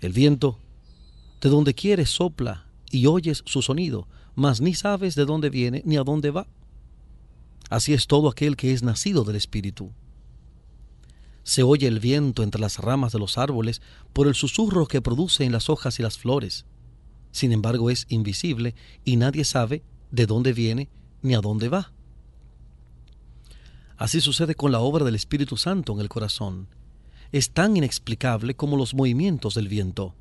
El 0.00 0.12
viento, 0.12 0.58
de 1.40 1.48
donde 1.48 1.74
quiere, 1.74 2.06
sopla 2.06 2.67
y 2.90 3.06
oyes 3.06 3.42
su 3.46 3.62
sonido, 3.62 4.08
mas 4.34 4.60
ni 4.60 4.74
sabes 4.74 5.14
de 5.14 5.24
dónde 5.24 5.50
viene 5.50 5.82
ni 5.84 5.96
a 5.96 6.04
dónde 6.04 6.30
va. 6.30 6.46
Así 7.70 7.92
es 7.92 8.06
todo 8.06 8.28
aquel 8.28 8.56
que 8.56 8.72
es 8.72 8.82
nacido 8.82 9.24
del 9.24 9.36
Espíritu. 9.36 9.92
Se 11.42 11.62
oye 11.62 11.86
el 11.86 12.00
viento 12.00 12.42
entre 12.42 12.60
las 12.60 12.78
ramas 12.78 13.12
de 13.12 13.18
los 13.18 13.38
árboles 13.38 13.80
por 14.12 14.26
el 14.26 14.34
susurro 14.34 14.86
que 14.86 15.02
produce 15.02 15.44
en 15.44 15.52
las 15.52 15.70
hojas 15.70 15.98
y 15.98 16.02
las 16.02 16.18
flores. 16.18 16.66
Sin 17.30 17.52
embargo, 17.52 17.90
es 17.90 18.06
invisible 18.08 18.74
y 19.04 19.16
nadie 19.16 19.44
sabe 19.44 19.82
de 20.10 20.26
dónde 20.26 20.52
viene 20.52 20.88
ni 21.22 21.34
a 21.34 21.40
dónde 21.40 21.68
va. 21.68 21.92
Así 23.96 24.20
sucede 24.20 24.54
con 24.54 24.72
la 24.72 24.80
obra 24.80 25.04
del 25.04 25.14
Espíritu 25.14 25.56
Santo 25.56 25.92
en 25.92 26.00
el 26.00 26.08
corazón. 26.08 26.68
Es 27.32 27.50
tan 27.50 27.76
inexplicable 27.76 28.54
como 28.54 28.76
los 28.76 28.94
movimientos 28.94 29.54
del 29.54 29.68
viento. 29.68 30.14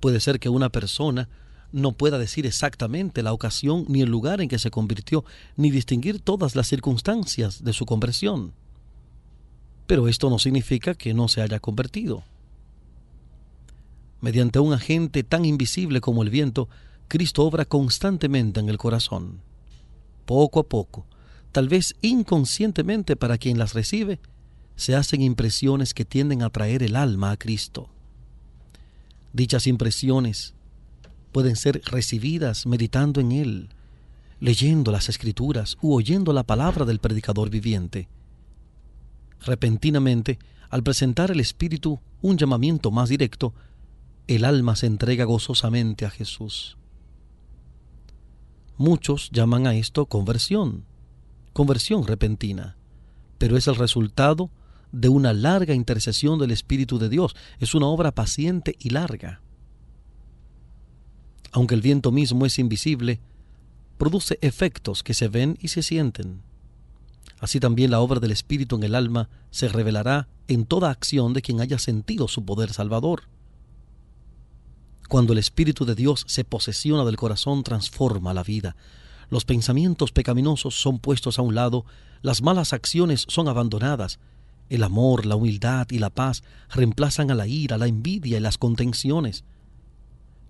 Puede 0.00 0.20
ser 0.20 0.40
que 0.40 0.48
una 0.48 0.68
persona 0.70 1.28
no 1.72 1.92
pueda 1.92 2.18
decir 2.18 2.46
exactamente 2.46 3.22
la 3.22 3.32
ocasión 3.32 3.84
ni 3.88 4.00
el 4.00 4.08
lugar 4.08 4.40
en 4.40 4.48
que 4.48 4.58
se 4.58 4.70
convirtió, 4.70 5.24
ni 5.56 5.70
distinguir 5.70 6.20
todas 6.20 6.56
las 6.56 6.68
circunstancias 6.68 7.62
de 7.62 7.72
su 7.72 7.86
conversión 7.86 8.52
pero 9.88 10.06
esto 10.06 10.28
no 10.28 10.38
significa 10.38 10.94
que 10.94 11.14
no 11.14 11.28
se 11.28 11.40
haya 11.40 11.60
convertido. 11.60 12.22
Mediante 14.20 14.58
un 14.58 14.74
agente 14.74 15.24
tan 15.24 15.46
invisible 15.46 16.02
como 16.02 16.22
el 16.22 16.28
viento, 16.28 16.68
Cristo 17.08 17.42
obra 17.42 17.64
constantemente 17.64 18.60
en 18.60 18.68
el 18.68 18.76
corazón. 18.76 19.40
Poco 20.26 20.60
a 20.60 20.68
poco, 20.68 21.06
tal 21.52 21.70
vez 21.70 21.96
inconscientemente 22.02 23.16
para 23.16 23.38
quien 23.38 23.58
las 23.58 23.72
recibe, 23.72 24.20
se 24.76 24.94
hacen 24.94 25.22
impresiones 25.22 25.94
que 25.94 26.04
tienden 26.04 26.42
a 26.42 26.50
traer 26.50 26.82
el 26.82 26.94
alma 26.94 27.30
a 27.30 27.38
Cristo. 27.38 27.88
Dichas 29.32 29.66
impresiones 29.66 30.52
pueden 31.32 31.56
ser 31.56 31.82
recibidas 31.84 32.66
meditando 32.66 33.20
en 33.20 33.32
Él, 33.32 33.68
leyendo 34.40 34.92
las 34.92 35.08
escrituras 35.08 35.76
u 35.80 35.94
oyendo 35.94 36.32
la 36.32 36.44
palabra 36.44 36.84
del 36.84 36.98
predicador 36.98 37.50
viviente. 37.50 38.08
Repentinamente, 39.40 40.38
al 40.70 40.82
presentar 40.82 41.30
el 41.30 41.40
Espíritu 41.40 42.00
un 42.20 42.36
llamamiento 42.36 42.90
más 42.90 43.08
directo, 43.08 43.54
el 44.26 44.44
alma 44.44 44.76
se 44.76 44.86
entrega 44.86 45.24
gozosamente 45.24 46.04
a 46.04 46.10
Jesús. 46.10 46.76
Muchos 48.76 49.30
llaman 49.32 49.66
a 49.66 49.74
esto 49.74 50.06
conversión, 50.06 50.84
conversión 51.52 52.06
repentina, 52.06 52.76
pero 53.38 53.56
es 53.56 53.66
el 53.66 53.76
resultado 53.76 54.50
de 54.92 55.08
una 55.08 55.32
larga 55.32 55.74
intercesión 55.74 56.38
del 56.38 56.50
Espíritu 56.50 56.98
de 56.98 57.08
Dios, 57.08 57.34
es 57.58 57.74
una 57.74 57.86
obra 57.86 58.12
paciente 58.12 58.76
y 58.78 58.90
larga. 58.90 59.40
Aunque 61.52 61.74
el 61.74 61.82
viento 61.82 62.12
mismo 62.12 62.46
es 62.46 62.58
invisible, 62.58 63.20
produce 63.96 64.38
efectos 64.42 65.02
que 65.02 65.14
se 65.14 65.28
ven 65.28 65.58
y 65.60 65.68
se 65.68 65.82
sienten. 65.82 66.42
Así 67.40 67.60
también 67.60 67.90
la 67.90 68.00
obra 68.00 68.20
del 68.20 68.32
Espíritu 68.32 68.76
en 68.76 68.82
el 68.82 68.94
alma 68.94 69.28
se 69.50 69.68
revelará 69.68 70.28
en 70.48 70.64
toda 70.64 70.90
acción 70.90 71.34
de 71.34 71.42
quien 71.42 71.60
haya 71.60 71.78
sentido 71.78 72.28
su 72.28 72.44
poder 72.44 72.72
salvador. 72.72 73.22
Cuando 75.08 75.32
el 75.32 75.38
Espíritu 75.38 75.84
de 75.84 75.94
Dios 75.94 76.24
se 76.26 76.44
posesiona 76.44 77.04
del 77.04 77.16
corazón, 77.16 77.62
transforma 77.62 78.34
la 78.34 78.42
vida. 78.42 78.76
Los 79.30 79.44
pensamientos 79.44 80.12
pecaminosos 80.12 80.74
son 80.74 80.98
puestos 80.98 81.38
a 81.38 81.42
un 81.42 81.54
lado, 81.54 81.84
las 82.22 82.42
malas 82.42 82.72
acciones 82.72 83.24
son 83.28 83.48
abandonadas, 83.48 84.18
el 84.68 84.82
amor, 84.82 85.24
la 85.24 85.36
humildad 85.36 85.86
y 85.90 85.98
la 85.98 86.10
paz 86.10 86.42
reemplazan 86.70 87.30
a 87.30 87.34
la 87.34 87.46
ira, 87.46 87.78
la 87.78 87.86
envidia 87.86 88.38
y 88.38 88.40
las 88.40 88.58
contenciones. 88.58 89.44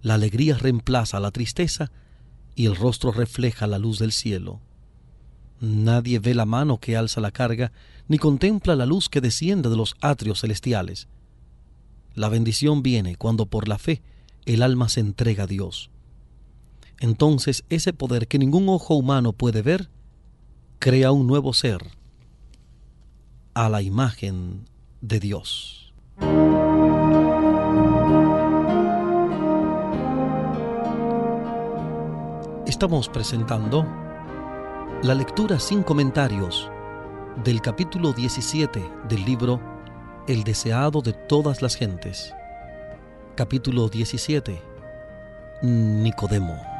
La 0.02 0.14
alegría 0.14 0.56
reemplaza 0.56 1.20
la 1.20 1.30
tristeza 1.30 1.90
y 2.54 2.66
el 2.66 2.76
rostro 2.76 3.12
refleja 3.12 3.66
la 3.66 3.78
luz 3.78 3.98
del 3.98 4.12
cielo. 4.12 4.60
Nadie 5.60 6.18
ve 6.18 6.34
la 6.34 6.44
mano 6.44 6.78
que 6.78 6.96
alza 6.96 7.20
la 7.20 7.30
carga, 7.30 7.72
ni 8.06 8.18
contempla 8.18 8.76
la 8.76 8.86
luz 8.86 9.08
que 9.08 9.20
desciende 9.20 9.68
de 9.68 9.76
los 9.76 9.96
atrios 10.00 10.40
celestiales. 10.40 11.08
La 12.14 12.28
bendición 12.28 12.82
viene 12.82 13.16
cuando 13.16 13.46
por 13.46 13.68
la 13.68 13.78
fe 13.78 14.02
el 14.46 14.62
alma 14.62 14.88
se 14.88 15.00
entrega 15.00 15.44
a 15.44 15.46
Dios. 15.46 15.90
Entonces 17.00 17.64
ese 17.68 17.92
poder 17.92 18.28
que 18.28 18.38
ningún 18.38 18.68
ojo 18.68 18.94
humano 18.94 19.32
puede 19.32 19.62
ver, 19.62 19.88
crea 20.78 21.12
un 21.12 21.26
nuevo 21.26 21.52
ser 21.52 21.80
a 23.54 23.68
la 23.68 23.82
imagen 23.82 24.68
de 25.00 25.20
Dios. 25.20 25.92
Estamos 32.78 33.08
presentando 33.08 33.84
la 35.02 35.12
lectura 35.12 35.58
sin 35.58 35.82
comentarios 35.82 36.70
del 37.42 37.60
capítulo 37.60 38.12
17 38.12 38.80
del 39.08 39.24
libro 39.24 39.60
El 40.28 40.44
deseado 40.44 41.02
de 41.02 41.12
todas 41.12 41.60
las 41.60 41.74
gentes. 41.74 42.32
Capítulo 43.34 43.88
17. 43.88 44.62
Nicodemo. 45.62 46.77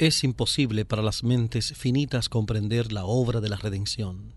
Es 0.00 0.24
imposible 0.24 0.86
para 0.86 1.02
las 1.02 1.24
mentes 1.24 1.74
finitas 1.74 2.30
comprender 2.30 2.90
la 2.90 3.04
obra 3.04 3.42
de 3.42 3.50
la 3.50 3.56
redención. 3.56 4.32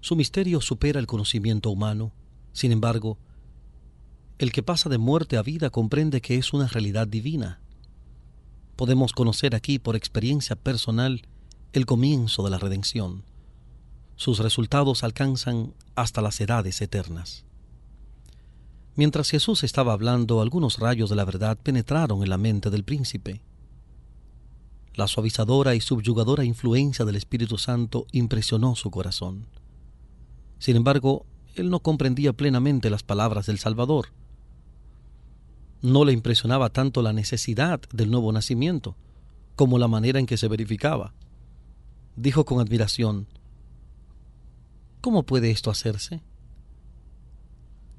Su 0.00 0.16
misterio 0.16 0.60
supera 0.60 0.98
el 0.98 1.06
conocimiento 1.06 1.70
humano. 1.70 2.10
Sin 2.52 2.72
embargo, 2.72 3.18
el 4.38 4.50
que 4.50 4.64
pasa 4.64 4.88
de 4.88 4.98
muerte 4.98 5.36
a 5.36 5.42
vida 5.42 5.70
comprende 5.70 6.20
que 6.20 6.38
es 6.38 6.52
una 6.52 6.66
realidad 6.66 7.06
divina. 7.06 7.60
Podemos 8.74 9.12
conocer 9.12 9.54
aquí 9.54 9.78
por 9.78 9.94
experiencia 9.94 10.56
personal 10.56 11.22
el 11.72 11.86
comienzo 11.86 12.42
de 12.42 12.50
la 12.50 12.58
redención. 12.58 13.22
Sus 14.16 14.40
resultados 14.40 15.04
alcanzan 15.04 15.72
hasta 15.94 16.20
las 16.20 16.40
edades 16.40 16.80
eternas. 16.80 17.44
Mientras 18.96 19.30
Jesús 19.30 19.62
estaba 19.62 19.92
hablando, 19.92 20.40
algunos 20.40 20.80
rayos 20.80 21.10
de 21.10 21.14
la 21.14 21.24
verdad 21.24 21.56
penetraron 21.62 22.24
en 22.24 22.28
la 22.28 22.38
mente 22.38 22.70
del 22.70 22.82
príncipe. 22.82 23.40
La 24.94 25.08
suavizadora 25.08 25.74
y 25.74 25.80
subyugadora 25.80 26.44
influencia 26.44 27.04
del 27.04 27.16
Espíritu 27.16 27.56
Santo 27.56 28.06
impresionó 28.12 28.76
su 28.76 28.90
corazón. 28.90 29.46
Sin 30.58 30.76
embargo, 30.76 31.24
él 31.54 31.70
no 31.70 31.80
comprendía 31.80 32.32
plenamente 32.32 32.90
las 32.90 33.02
palabras 33.02 33.46
del 33.46 33.58
Salvador. 33.58 34.08
No 35.80 36.04
le 36.04 36.12
impresionaba 36.12 36.70
tanto 36.70 37.02
la 37.02 37.12
necesidad 37.12 37.80
del 37.92 38.10
nuevo 38.10 38.32
nacimiento 38.32 38.96
como 39.56 39.78
la 39.78 39.88
manera 39.88 40.18
en 40.18 40.26
que 40.26 40.36
se 40.36 40.48
verificaba. 40.48 41.14
Dijo 42.16 42.44
con 42.44 42.60
admiración, 42.60 43.26
¿Cómo 45.00 45.24
puede 45.24 45.50
esto 45.50 45.70
hacerse? 45.70 46.22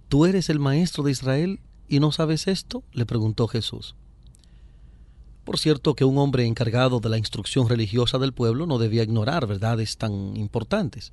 ¿Tú 0.09 0.25
eres 0.25 0.49
el 0.49 0.59
maestro 0.59 1.03
de 1.03 1.11
Israel 1.11 1.59
y 1.87 1.99
no 1.99 2.11
sabes 2.11 2.47
esto? 2.47 2.83
le 2.93 3.05
preguntó 3.05 3.47
Jesús. 3.47 3.95
Por 5.43 5.59
cierto 5.59 5.93
que 5.93 6.05
un 6.05 6.17
hombre 6.17 6.45
encargado 6.45 6.99
de 6.99 7.09
la 7.09 7.17
instrucción 7.17 7.67
religiosa 7.67 8.17
del 8.17 8.33
pueblo 8.33 8.65
no 8.65 8.77
debía 8.77 9.03
ignorar 9.03 9.45
verdades 9.45 9.97
tan 9.97 10.37
importantes. 10.37 11.11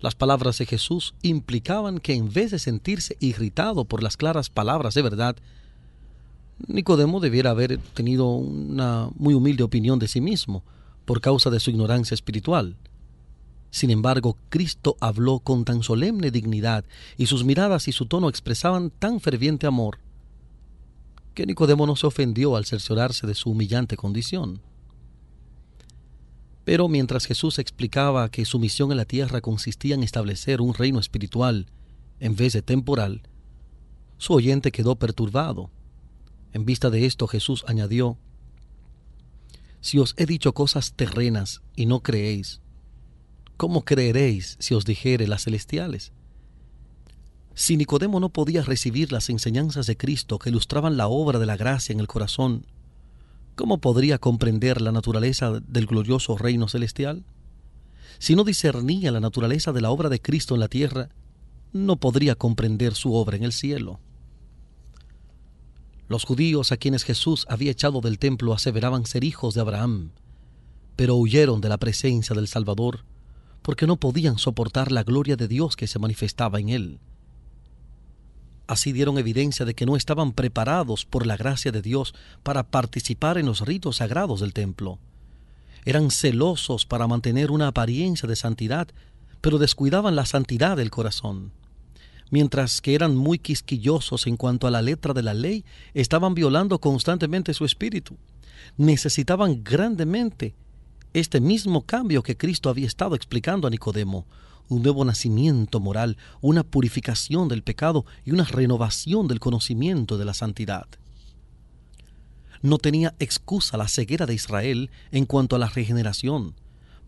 Las 0.00 0.14
palabras 0.14 0.58
de 0.58 0.66
Jesús 0.66 1.14
implicaban 1.22 1.98
que 1.98 2.14
en 2.14 2.32
vez 2.32 2.50
de 2.50 2.58
sentirse 2.58 3.16
irritado 3.20 3.84
por 3.84 4.02
las 4.02 4.16
claras 4.16 4.50
palabras 4.50 4.94
de 4.94 5.02
verdad, 5.02 5.36
Nicodemo 6.66 7.20
debiera 7.20 7.50
haber 7.50 7.78
tenido 7.78 8.26
una 8.26 9.08
muy 9.14 9.34
humilde 9.34 9.62
opinión 9.62 9.98
de 9.98 10.08
sí 10.08 10.20
mismo 10.20 10.64
por 11.04 11.20
causa 11.20 11.50
de 11.50 11.60
su 11.60 11.70
ignorancia 11.70 12.14
espiritual. 12.14 12.76
Sin 13.70 13.90
embargo, 13.90 14.36
Cristo 14.50 14.96
habló 15.00 15.40
con 15.40 15.64
tan 15.64 15.82
solemne 15.82 16.30
dignidad 16.30 16.84
y 17.16 17.26
sus 17.26 17.44
miradas 17.44 17.88
y 17.88 17.92
su 17.92 18.06
tono 18.06 18.28
expresaban 18.28 18.90
tan 18.90 19.20
ferviente 19.20 19.66
amor 19.66 19.98
que 21.34 21.46
Nicodemo 21.46 21.86
no 21.86 21.96
se 21.96 22.06
ofendió 22.06 22.56
al 22.56 22.64
cerciorarse 22.64 23.26
de 23.26 23.34
su 23.34 23.50
humillante 23.50 23.96
condición. 23.96 24.62
Pero 26.64 26.88
mientras 26.88 27.26
Jesús 27.26 27.58
explicaba 27.58 28.30
que 28.30 28.44
su 28.44 28.58
misión 28.58 28.90
en 28.90 28.96
la 28.96 29.04
tierra 29.04 29.40
consistía 29.40 29.94
en 29.94 30.02
establecer 30.02 30.60
un 30.60 30.72
reino 30.72 30.98
espiritual 30.98 31.66
en 32.20 32.36
vez 32.36 32.54
de 32.54 32.62
temporal, 32.62 33.22
su 34.16 34.32
oyente 34.32 34.72
quedó 34.72 34.96
perturbado. 34.96 35.70
En 36.52 36.64
vista 36.64 36.88
de 36.88 37.04
esto 37.04 37.26
Jesús 37.26 37.64
añadió, 37.66 38.16
Si 39.80 39.98
os 39.98 40.14
he 40.16 40.24
dicho 40.24 40.54
cosas 40.54 40.94
terrenas 40.94 41.62
y 41.76 41.86
no 41.86 42.00
creéis, 42.00 42.62
¿cómo 43.56 43.84
creeréis 43.84 44.56
si 44.60 44.74
os 44.74 44.84
dijere 44.84 45.26
las 45.26 45.44
celestiales? 45.44 46.12
Si 47.54 47.76
Nicodemo 47.76 48.18
no 48.18 48.30
podía 48.30 48.62
recibir 48.62 49.12
las 49.12 49.30
enseñanzas 49.30 49.86
de 49.86 49.96
Cristo 49.96 50.38
que 50.38 50.50
ilustraban 50.50 50.96
la 50.96 51.06
obra 51.06 51.38
de 51.38 51.46
la 51.46 51.56
gracia 51.56 51.92
en 51.92 52.00
el 52.00 52.08
corazón, 52.08 52.66
¿cómo 53.54 53.78
podría 53.78 54.18
comprender 54.18 54.80
la 54.80 54.90
naturaleza 54.90 55.60
del 55.60 55.86
glorioso 55.86 56.36
reino 56.36 56.68
celestial? 56.68 57.24
Si 58.18 58.34
no 58.34 58.42
discernía 58.42 59.12
la 59.12 59.20
naturaleza 59.20 59.72
de 59.72 59.80
la 59.80 59.90
obra 59.90 60.08
de 60.08 60.20
Cristo 60.20 60.54
en 60.54 60.60
la 60.60 60.68
tierra, 60.68 61.10
no 61.72 61.96
podría 61.96 62.34
comprender 62.34 62.94
su 62.94 63.14
obra 63.14 63.36
en 63.36 63.44
el 63.44 63.52
cielo. 63.52 64.00
Los 66.08 66.24
judíos 66.24 66.72
a 66.72 66.76
quienes 66.76 67.04
Jesús 67.04 67.46
había 67.48 67.70
echado 67.70 68.00
del 68.00 68.18
templo 68.18 68.52
aseveraban 68.52 69.06
ser 69.06 69.24
hijos 69.24 69.54
de 69.54 69.60
Abraham, 69.60 70.10
pero 70.96 71.14
huyeron 71.14 71.60
de 71.60 71.68
la 71.68 71.78
presencia 71.78 72.34
del 72.34 72.48
Salvador 72.48 73.04
porque 73.62 73.86
no 73.86 73.96
podían 73.96 74.38
soportar 74.38 74.92
la 74.92 75.04
gloria 75.04 75.36
de 75.36 75.48
Dios 75.48 75.74
que 75.74 75.86
se 75.86 75.98
manifestaba 75.98 76.60
en 76.60 76.68
él. 76.68 77.00
Así 78.74 78.92
dieron 78.92 79.18
evidencia 79.18 79.64
de 79.64 79.74
que 79.74 79.86
no 79.86 79.94
estaban 79.94 80.32
preparados 80.32 81.04
por 81.04 81.28
la 81.28 81.36
gracia 81.36 81.70
de 81.70 81.80
Dios 81.80 82.12
para 82.42 82.64
participar 82.64 83.38
en 83.38 83.46
los 83.46 83.60
ritos 83.60 83.98
sagrados 83.98 84.40
del 84.40 84.52
templo. 84.52 84.98
Eran 85.84 86.10
celosos 86.10 86.84
para 86.84 87.06
mantener 87.06 87.52
una 87.52 87.68
apariencia 87.68 88.28
de 88.28 88.34
santidad, 88.34 88.88
pero 89.40 89.58
descuidaban 89.58 90.16
la 90.16 90.26
santidad 90.26 90.76
del 90.76 90.90
corazón. 90.90 91.52
Mientras 92.32 92.80
que 92.80 92.96
eran 92.96 93.14
muy 93.14 93.38
quisquillosos 93.38 94.26
en 94.26 94.36
cuanto 94.36 94.66
a 94.66 94.72
la 94.72 94.82
letra 94.82 95.14
de 95.14 95.22
la 95.22 95.34
ley, 95.34 95.64
estaban 95.92 96.34
violando 96.34 96.80
constantemente 96.80 97.54
su 97.54 97.64
espíritu. 97.64 98.16
Necesitaban 98.76 99.62
grandemente 99.62 100.56
este 101.12 101.40
mismo 101.40 101.82
cambio 101.82 102.24
que 102.24 102.36
Cristo 102.36 102.70
había 102.70 102.88
estado 102.88 103.14
explicando 103.14 103.68
a 103.68 103.70
Nicodemo, 103.70 104.26
un 104.68 104.82
nuevo 104.82 105.04
nacimiento 105.04 105.80
moral, 105.80 106.16
una 106.40 106.62
purificación 106.62 107.48
del 107.48 107.62
pecado 107.62 108.04
y 108.24 108.32
una 108.32 108.44
renovación 108.44 109.28
del 109.28 109.40
conocimiento 109.40 110.18
de 110.18 110.24
la 110.24 110.34
santidad. 110.34 110.86
No 112.62 112.78
tenía 112.78 113.14
excusa 113.18 113.76
la 113.76 113.88
ceguera 113.88 114.26
de 114.26 114.34
Israel 114.34 114.90
en 115.10 115.26
cuanto 115.26 115.54
a 115.54 115.58
la 115.58 115.68
regeneración. 115.68 116.54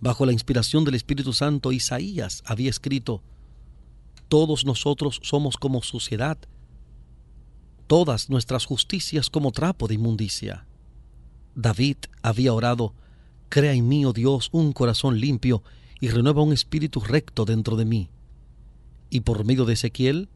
Bajo 0.00 0.26
la 0.26 0.32
inspiración 0.32 0.84
del 0.84 0.94
Espíritu 0.94 1.32
Santo, 1.32 1.72
Isaías 1.72 2.42
había 2.44 2.68
escrito, 2.68 3.22
Todos 4.28 4.66
nosotros 4.66 5.18
somos 5.22 5.56
como 5.56 5.82
suciedad, 5.82 6.36
todas 7.86 8.28
nuestras 8.28 8.66
justicias 8.66 9.30
como 9.30 9.52
trapo 9.52 9.88
de 9.88 9.94
inmundicia. 9.94 10.66
David 11.54 11.96
había 12.22 12.52
orado, 12.52 12.92
Crea 13.48 13.72
en 13.72 13.88
mí, 13.88 14.04
oh 14.04 14.12
Dios, 14.12 14.48
un 14.52 14.72
corazón 14.72 15.20
limpio 15.20 15.62
y 16.00 16.08
renueva 16.08 16.42
un 16.42 16.52
espíritu 16.52 17.00
recto 17.00 17.44
dentro 17.44 17.76
de 17.76 17.84
mí. 17.84 18.10
Y 19.10 19.20
por 19.20 19.44
medio 19.44 19.64
de 19.64 19.74
Ezequiel 19.74 20.28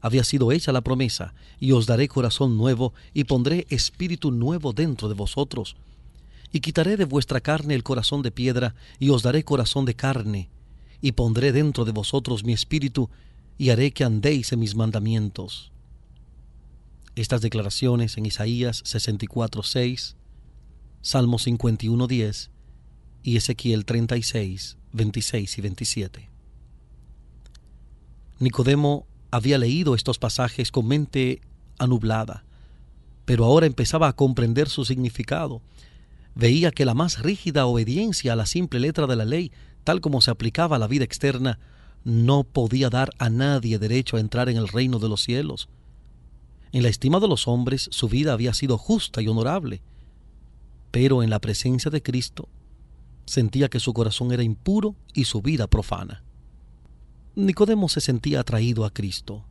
había 0.00 0.24
sido 0.24 0.52
hecha 0.52 0.72
la 0.72 0.82
promesa, 0.82 1.34
y 1.58 1.72
os 1.72 1.86
daré 1.86 2.08
corazón 2.08 2.56
nuevo, 2.56 2.94
y 3.12 3.24
pondré 3.24 3.66
espíritu 3.70 4.30
nuevo 4.30 4.72
dentro 4.72 5.08
de 5.08 5.14
vosotros. 5.14 5.76
Y 6.52 6.60
quitaré 6.60 6.96
de 6.96 7.04
vuestra 7.04 7.40
carne 7.40 7.74
el 7.74 7.82
corazón 7.82 8.22
de 8.22 8.30
piedra, 8.30 8.74
y 8.98 9.10
os 9.10 9.22
daré 9.22 9.44
corazón 9.44 9.84
de 9.84 9.96
carne, 9.96 10.48
y 11.00 11.12
pondré 11.12 11.52
dentro 11.52 11.84
de 11.84 11.92
vosotros 11.92 12.44
mi 12.44 12.52
espíritu, 12.52 13.10
y 13.58 13.70
haré 13.70 13.92
que 13.92 14.04
andéis 14.04 14.52
en 14.52 14.60
mis 14.60 14.76
mandamientos. 14.76 15.72
Estas 17.16 17.40
declaraciones 17.40 18.18
en 18.18 18.26
Isaías 18.26 18.84
64.6, 18.84 20.14
Salmo 21.00 21.38
51.10 21.38 22.50
y 23.22 23.36
Ezequiel 23.36 23.86
36, 23.86 24.76
26 24.96 25.58
y 25.58 25.60
27. 25.60 26.30
Nicodemo 28.38 29.06
había 29.30 29.58
leído 29.58 29.94
estos 29.94 30.18
pasajes 30.18 30.72
con 30.72 30.88
mente 30.88 31.40
anublada, 31.78 32.44
pero 33.24 33.44
ahora 33.44 33.66
empezaba 33.66 34.08
a 34.08 34.14
comprender 34.14 34.68
su 34.68 34.84
significado. 34.84 35.62
Veía 36.34 36.70
que 36.70 36.84
la 36.84 36.94
más 36.94 37.22
rígida 37.22 37.66
obediencia 37.66 38.32
a 38.32 38.36
la 38.36 38.46
simple 38.46 38.80
letra 38.80 39.06
de 39.06 39.16
la 39.16 39.24
ley, 39.24 39.52
tal 39.84 40.00
como 40.00 40.20
se 40.20 40.30
aplicaba 40.30 40.76
a 40.76 40.78
la 40.78 40.86
vida 40.86 41.04
externa, 41.04 41.58
no 42.04 42.44
podía 42.44 42.88
dar 42.88 43.10
a 43.18 43.30
nadie 43.30 43.78
derecho 43.78 44.16
a 44.16 44.20
entrar 44.20 44.48
en 44.48 44.56
el 44.56 44.68
reino 44.68 44.98
de 44.98 45.08
los 45.08 45.22
cielos. 45.22 45.68
En 46.72 46.82
la 46.82 46.88
estima 46.88 47.20
de 47.20 47.28
los 47.28 47.48
hombres 47.48 47.88
su 47.90 48.08
vida 48.08 48.32
había 48.32 48.54
sido 48.54 48.78
justa 48.78 49.22
y 49.22 49.28
honorable, 49.28 49.82
pero 50.90 51.22
en 51.22 51.30
la 51.30 51.40
presencia 51.40 51.90
de 51.90 52.02
Cristo 52.02 52.48
sentía 53.26 53.68
que 53.68 53.80
su 53.80 53.92
corazón 53.92 54.32
era 54.32 54.42
impuro 54.42 54.96
y 55.12 55.24
su 55.24 55.42
vida 55.42 55.66
profana. 55.66 56.22
Nicodemo 57.34 57.88
se 57.88 58.00
sentía 58.00 58.40
atraído 58.40 58.84
a 58.84 58.90
Cristo. 58.90 59.44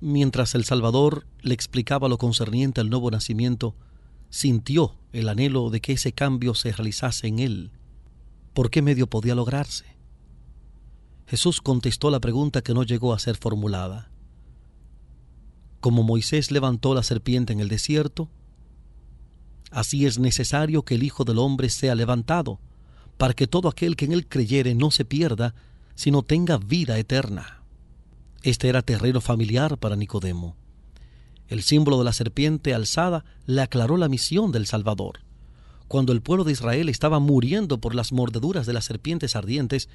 Mientras 0.00 0.54
el 0.54 0.64
Salvador 0.64 1.26
le 1.40 1.54
explicaba 1.54 2.08
lo 2.08 2.18
concerniente 2.18 2.80
al 2.80 2.88
nuevo 2.88 3.10
nacimiento, 3.10 3.74
sintió 4.28 4.96
el 5.12 5.28
anhelo 5.28 5.70
de 5.70 5.80
que 5.80 5.92
ese 5.92 6.12
cambio 6.12 6.54
se 6.54 6.72
realizase 6.72 7.26
en 7.26 7.40
él. 7.40 7.70
¿Por 8.54 8.70
qué 8.70 8.80
medio 8.80 9.08
podía 9.08 9.34
lograrse? 9.34 9.84
Jesús 11.26 11.60
contestó 11.60 12.10
la 12.10 12.20
pregunta 12.20 12.62
que 12.62 12.74
no 12.74 12.82
llegó 12.82 13.12
a 13.12 13.18
ser 13.18 13.36
formulada. 13.36 14.10
Como 15.80 16.02
Moisés 16.02 16.50
levantó 16.50 16.94
la 16.94 17.02
serpiente 17.02 17.52
en 17.52 17.60
el 17.60 17.68
desierto, 17.68 18.30
así 19.70 20.06
es 20.06 20.18
necesario 20.18 20.84
que 20.84 20.96
el 20.96 21.02
Hijo 21.02 21.24
del 21.24 21.38
Hombre 21.38 21.70
sea 21.70 21.94
levantado, 21.94 22.60
para 23.20 23.34
que 23.34 23.46
todo 23.46 23.68
aquel 23.68 23.96
que 23.96 24.06
en 24.06 24.12
él 24.12 24.26
creyere 24.26 24.74
no 24.74 24.90
se 24.90 25.04
pierda, 25.04 25.54
sino 25.94 26.22
tenga 26.22 26.56
vida 26.56 26.98
eterna. 26.98 27.60
Este 28.42 28.70
era 28.70 28.80
terreno 28.80 29.20
familiar 29.20 29.76
para 29.76 29.94
Nicodemo. 29.94 30.56
El 31.46 31.62
símbolo 31.62 31.98
de 31.98 32.06
la 32.06 32.14
serpiente 32.14 32.72
alzada 32.72 33.26
le 33.44 33.60
aclaró 33.60 33.98
la 33.98 34.08
misión 34.08 34.52
del 34.52 34.66
Salvador. 34.66 35.20
cuando 35.86 36.12
el 36.12 36.22
pueblo 36.22 36.44
de 36.44 36.52
Israel 36.52 36.88
estaba 36.88 37.18
muriendo 37.18 37.78
por 37.78 37.94
las 37.94 38.10
mordeduras 38.10 38.64
de 38.64 38.72
las 38.72 38.86
serpientes 38.86 39.36
ardientes, 39.36 39.90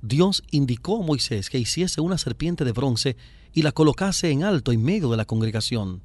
Dios 0.00 0.44
indicó 0.52 1.02
a 1.02 1.04
Moisés 1.04 1.50
que 1.50 1.58
hiciese 1.58 2.00
una 2.00 2.16
serpiente 2.16 2.64
de 2.64 2.70
bronce 2.70 3.16
y 3.52 3.62
la 3.62 3.72
colocase 3.72 4.30
en 4.30 4.44
alto 4.44 4.70
en 4.70 4.84
medio 4.84 5.10
de 5.10 5.16
la 5.16 5.24
congregación. 5.24 6.00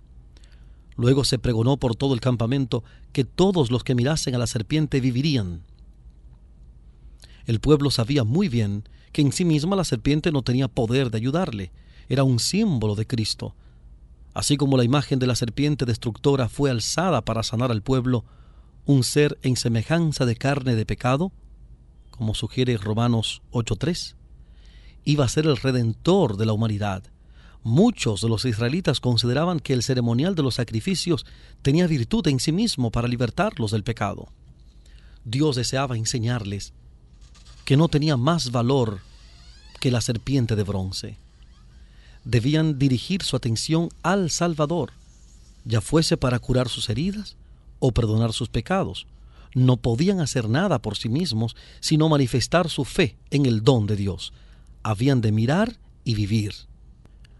Luego 0.95 1.23
se 1.23 1.37
pregonó 1.37 1.77
por 1.77 1.95
todo 1.95 2.15
el 2.15 2.19
campamento 2.19 2.83
que 3.11 3.25
todos 3.25 3.69
los 3.69 3.83
que 3.83 3.93
mirasen 3.93 4.33
a 4.33 4.39
la 4.39 4.47
serpiente 4.47 5.01
vivirían. 5.01 5.66
El 7.47 7.59
pueblo 7.59 7.89
sabía 7.89 8.23
muy 8.23 8.47
bien 8.47 8.83
que 9.11 9.23
en 9.23 9.31
sí 9.31 9.43
misma 9.43 9.75
la 9.75 9.83
serpiente 9.83 10.31
no 10.31 10.43
tenía 10.43 10.67
poder 10.67 11.09
de 11.09 11.17
ayudarle, 11.17 11.71
era 12.07 12.23
un 12.23 12.37
símbolo 12.39 12.93
de 12.93 13.07
Cristo. 13.07 13.55
Así 14.35 14.55
como 14.55 14.77
la 14.77 14.83
imagen 14.83 15.17
de 15.17 15.25
la 15.25 15.35
serpiente 15.35 15.85
destructora 15.85 16.49
fue 16.49 16.69
alzada 16.69 17.25
para 17.25 17.41
sanar 17.41 17.71
al 17.71 17.81
pueblo, 17.81 18.23
un 18.85 19.03
ser 19.03 19.39
en 19.41 19.55
semejanza 19.55 20.27
de 20.27 20.35
carne 20.35 20.75
de 20.75 20.85
pecado, 20.85 21.31
como 22.11 22.35
sugiere 22.35 22.77
Romanos 22.77 23.41
8.3, 23.51 24.13
iba 25.05 25.25
a 25.25 25.29
ser 25.29 25.47
el 25.47 25.57
redentor 25.57 26.37
de 26.37 26.45
la 26.45 26.53
humanidad, 26.53 27.03
Muchos 27.69 28.21
de 28.21 28.29
los 28.29 28.45
israelitas 28.45 29.01
consideraban 29.01 29.59
que 29.59 29.73
el 29.73 29.83
ceremonial 29.83 30.35
de 30.35 30.41
los 30.41 30.55
sacrificios 30.55 31.25
tenía 31.61 31.85
virtud 31.85 32.25
en 32.29 32.39
sí 32.39 32.53
mismo 32.53 32.91
para 32.91 33.09
libertarlos 33.09 33.71
del 33.71 33.83
pecado. 33.83 34.29
Dios 35.25 35.57
deseaba 35.57 35.97
enseñarles 35.97 36.73
que 37.67 37.75
no 37.75 37.89
tenía 37.89 38.15
más 38.15 38.51
valor 38.51 39.01
que 39.81 39.91
la 39.91 39.99
serpiente 39.99 40.55
de 40.55 40.63
bronce. 40.63 41.17
Debían 42.23 42.79
dirigir 42.79 43.23
su 43.23 43.35
atención 43.35 43.89
al 44.03 44.31
Salvador, 44.31 44.93
ya 45.65 45.81
fuese 45.81 46.15
para 46.15 46.39
curar 46.39 46.69
sus 46.69 46.89
heridas 46.89 47.35
o 47.79 47.91
perdonar 47.91 48.31
sus 48.31 48.47
pecados. 48.47 49.05
No 49.53 49.75
podían 49.75 50.21
hacer 50.21 50.47
nada 50.47 50.81
por 50.81 50.95
sí 50.95 51.09
mismos, 51.09 51.57
sino 51.81 52.07
manifestar 52.07 52.69
su 52.69 52.85
fe 52.85 53.17
en 53.31 53.45
el 53.45 53.65
don 53.65 53.85
de 53.85 53.97
Dios. 53.97 54.31
Habían 54.81 55.19
de 55.19 55.33
mirar 55.33 55.75
y 56.05 56.15
vivir. 56.15 56.53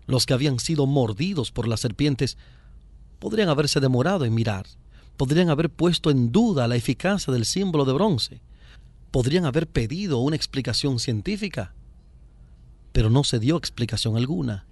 Los 0.07 0.25
que 0.25 0.33
habían 0.33 0.59
sido 0.59 0.87
mordidos 0.87 1.53
por 1.53 1.69
las 1.69 1.79
serpientes 1.79 2.37
podrían 3.19 3.47
haberse 3.47 3.79
demorado 3.79 4.25
en 4.25 4.35
mirar, 4.35 4.65
podrían 5.15 5.49
haber 5.49 5.69
puesto 5.69 6.11
en 6.11 6.33
duda 6.33 6.67
la 6.67 6.75
eficacia 6.75 7.31
del 7.31 7.45
símbolo 7.45 7.85
de 7.85 7.93
bronce, 7.93 8.41
podrían 9.17 9.45
haber 9.45 9.65
pedido 9.65 10.19
una 10.19 10.35
explicación 10.35 10.99
científica, 10.99 11.73
pero 12.91 13.09
no 13.09 13.23
se 13.23 13.39
dio 13.39 13.57
explicación 13.57 14.15
alguna. 14.15 14.67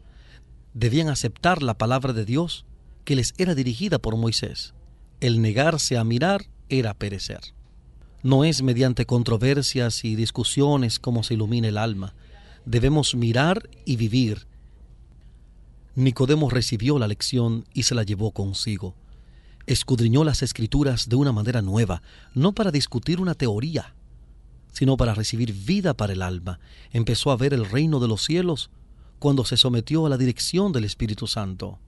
Debían 0.75 1.09
aceptar 1.09 1.63
la 1.63 1.79
palabra 1.79 2.13
de 2.13 2.25
Dios 2.25 2.63
que 3.05 3.15
les 3.15 3.33
era 3.39 3.55
dirigida 3.55 3.97
por 3.97 4.17
Moisés. 4.17 4.75
El 5.19 5.41
negarse 5.41 5.97
a 5.97 6.03
mirar 6.03 6.45
era 6.69 6.93
perecer. 6.93 7.39
No 8.21 8.43
es 8.43 8.61
mediante 8.61 9.07
controversias 9.07 10.05
y 10.05 10.15
discusiones 10.15 10.99
como 10.99 11.23
se 11.23 11.33
ilumina 11.33 11.69
el 11.69 11.79
alma. 11.79 12.13
Debemos 12.65 13.15
mirar 13.15 13.67
y 13.83 13.95
vivir 13.95 14.45
Nicodemo 15.95 16.51
recibió 16.51 16.99
la 16.99 17.07
lección 17.07 17.65
y 17.73 17.81
se 17.81 17.95
la 17.95 18.03
llevó 18.03 18.29
consigo. 18.29 18.93
Escudriñó 19.65 20.23
las 20.23 20.43
escrituras 20.43 21.09
de 21.09 21.15
una 21.15 21.31
manera 21.31 21.63
nueva, 21.63 22.03
no 22.35 22.53
para 22.53 22.69
discutir 22.69 23.19
una 23.19 23.33
teoría, 23.33 23.95
sino 24.75 24.97
para 24.97 25.13
recibir 25.13 25.53
vida 25.53 25.93
para 25.93 26.11
el 26.11 26.21
alma. 26.21 26.59
Empezó 26.91 27.31
a 27.31 27.37
ver 27.37 27.53
el 27.53 27.65
reino 27.65 28.01
de 28.01 28.09
los 28.09 28.25
cielos 28.25 28.69
cuando 29.19 29.45
se 29.45 29.55
sometió 29.55 30.05
a 30.05 30.09
la 30.09 30.17
dirección 30.17 30.73
del 30.73 30.83
Espíritu 30.83 31.27
Santo. 31.27 31.79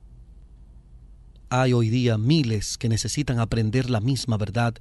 Hay 1.50 1.73
hoy 1.73 1.89
día 1.89 2.17
miles 2.17 2.78
que 2.78 2.88
necesitan 2.88 3.39
aprender 3.39 3.89
la 3.89 4.00
misma 4.00 4.38
verdad 4.38 4.76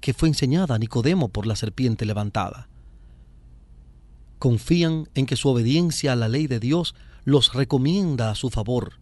que 0.00 0.14
fue 0.14 0.28
enseñada 0.28 0.76
a 0.76 0.78
Nicodemo 0.78 1.30
por 1.30 1.48
la 1.48 1.56
serpiente 1.56 2.06
levantada. 2.06 2.68
Confían 4.38 5.08
en 5.16 5.26
que 5.26 5.34
su 5.34 5.48
obediencia 5.48 6.12
a 6.12 6.16
la 6.16 6.28
ley 6.28 6.46
de 6.46 6.60
Dios 6.60 6.94
los 7.24 7.54
recomienda 7.54 8.30
a 8.30 8.36
su 8.36 8.50
favor. 8.50 9.00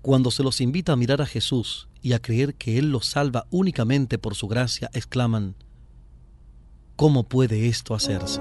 Cuando 0.00 0.30
se 0.30 0.42
los 0.42 0.62
invita 0.62 0.92
a 0.92 0.96
mirar 0.96 1.20
a 1.20 1.26
Jesús 1.26 1.86
y 2.00 2.14
a 2.14 2.18
creer 2.18 2.54
que 2.54 2.78
Él 2.78 2.90
los 2.90 3.04
salva 3.04 3.46
únicamente 3.50 4.16
por 4.16 4.34
su 4.34 4.48
gracia, 4.48 4.88
exclaman, 4.94 5.54
¿cómo 6.96 7.24
puede 7.24 7.68
esto 7.68 7.94
hacerse? 7.94 8.40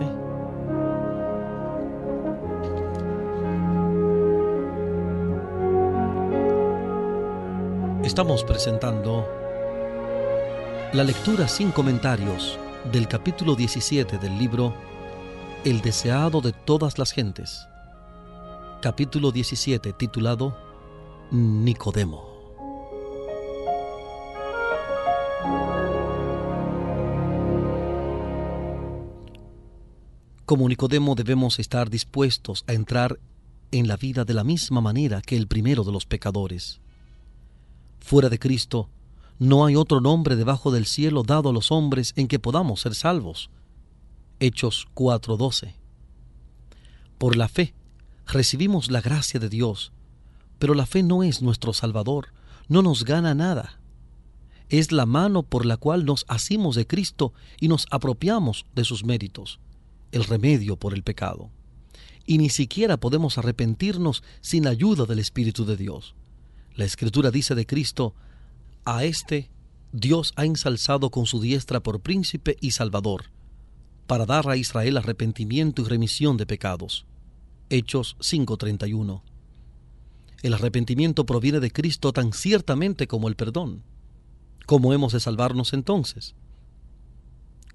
Estamos 8.03 8.43
presentando 8.43 9.27
la 10.93 11.03
lectura 11.03 11.47
sin 11.47 11.71
comentarios 11.71 12.59
del 12.91 13.07
capítulo 13.07 13.55
17 13.55 14.17
del 14.17 14.37
libro 14.37 14.73
El 15.63 15.81
deseado 15.81 16.41
de 16.41 16.51
todas 16.51 16.99
las 16.99 17.11
gentes 17.11 17.67
capítulo 18.83 19.31
17, 19.31 19.93
titulado 19.93 20.57
Nicodemo. 21.31 22.32
Como 30.45 30.67
Nicodemo 30.67 31.15
debemos 31.15 31.57
estar 31.59 31.89
dispuestos 31.89 32.65
a 32.67 32.73
entrar 32.73 33.19
en 33.71 33.87
la 33.87 33.95
vida 33.95 34.25
de 34.25 34.33
la 34.33 34.43
misma 34.43 34.81
manera 34.81 35.21
que 35.21 35.37
el 35.37 35.47
primero 35.47 35.85
de 35.85 35.93
los 35.93 36.05
pecadores. 36.05 36.81
Fuera 38.01 38.29
de 38.29 38.39
Cristo, 38.39 38.89
no 39.39 39.65
hay 39.65 39.77
otro 39.77 40.01
nombre 40.01 40.35
debajo 40.35 40.71
del 40.71 40.85
cielo 40.85 41.23
dado 41.23 41.49
a 41.49 41.53
los 41.53 41.71
hombres 41.71 42.13
en 42.17 42.27
que 42.27 42.39
podamos 42.39 42.81
ser 42.81 42.93
salvos. 42.93 43.49
Hechos 44.39 44.87
4:12. 44.93 45.75
Por 47.17 47.37
la 47.37 47.47
fe, 47.47 47.73
recibimos 48.27 48.91
la 48.91 48.99
gracia 48.99 49.39
de 49.39 49.47
Dios, 49.47 49.93
pero 50.59 50.73
la 50.73 50.85
fe 50.85 51.03
no 51.03 51.23
es 51.23 51.41
nuestro 51.41 51.71
Salvador, 51.71 52.33
no 52.67 52.81
nos 52.81 53.05
gana 53.05 53.33
nada. 53.33 53.79
Es 54.67 54.91
la 54.91 55.05
mano 55.05 55.43
por 55.43 55.65
la 55.65 55.77
cual 55.77 56.03
nos 56.03 56.25
asimos 56.27 56.75
de 56.75 56.85
Cristo 56.85 57.33
y 57.61 57.69
nos 57.69 57.85
apropiamos 57.91 58.65
de 58.75 58.83
sus 58.83 59.05
méritos, 59.05 59.59
el 60.13 60.23
remedio 60.23 60.77
por 60.77 60.93
el 60.93 61.03
pecado. 61.03 61.49
Y 62.25 62.37
ni 62.37 62.49
siquiera 62.49 62.97
podemos 62.97 63.37
arrepentirnos 63.37 64.23
sin 64.39 64.67
ayuda 64.67 65.05
del 65.05 65.19
Espíritu 65.19 65.65
de 65.65 65.75
Dios. 65.75 66.15
La 66.75 66.85
Escritura 66.85 67.31
dice 67.31 67.55
de 67.55 67.65
Cristo, 67.65 68.13
a 68.85 69.03
éste 69.03 69.49
Dios 69.91 70.33
ha 70.35 70.45
ensalzado 70.45 71.09
con 71.09 71.25
su 71.25 71.41
diestra 71.41 71.81
por 71.81 71.99
príncipe 71.99 72.57
y 72.61 72.71
salvador, 72.71 73.25
para 74.07 74.25
dar 74.25 74.47
a 74.47 74.55
Israel 74.55 74.97
arrepentimiento 74.97 75.81
y 75.81 75.85
remisión 75.85 76.37
de 76.37 76.45
pecados. 76.45 77.05
Hechos 77.69 78.15
5:31. 78.19 79.23
El 80.43 80.53
arrepentimiento 80.53 81.25
proviene 81.25 81.59
de 81.59 81.71
Cristo 81.71 82.13
tan 82.13 82.33
ciertamente 82.33 83.07
como 83.07 83.27
el 83.27 83.35
perdón. 83.35 83.83
¿Cómo 84.65 84.93
hemos 84.93 85.13
de 85.13 85.19
salvarnos 85.19 85.73
entonces? 85.73 86.35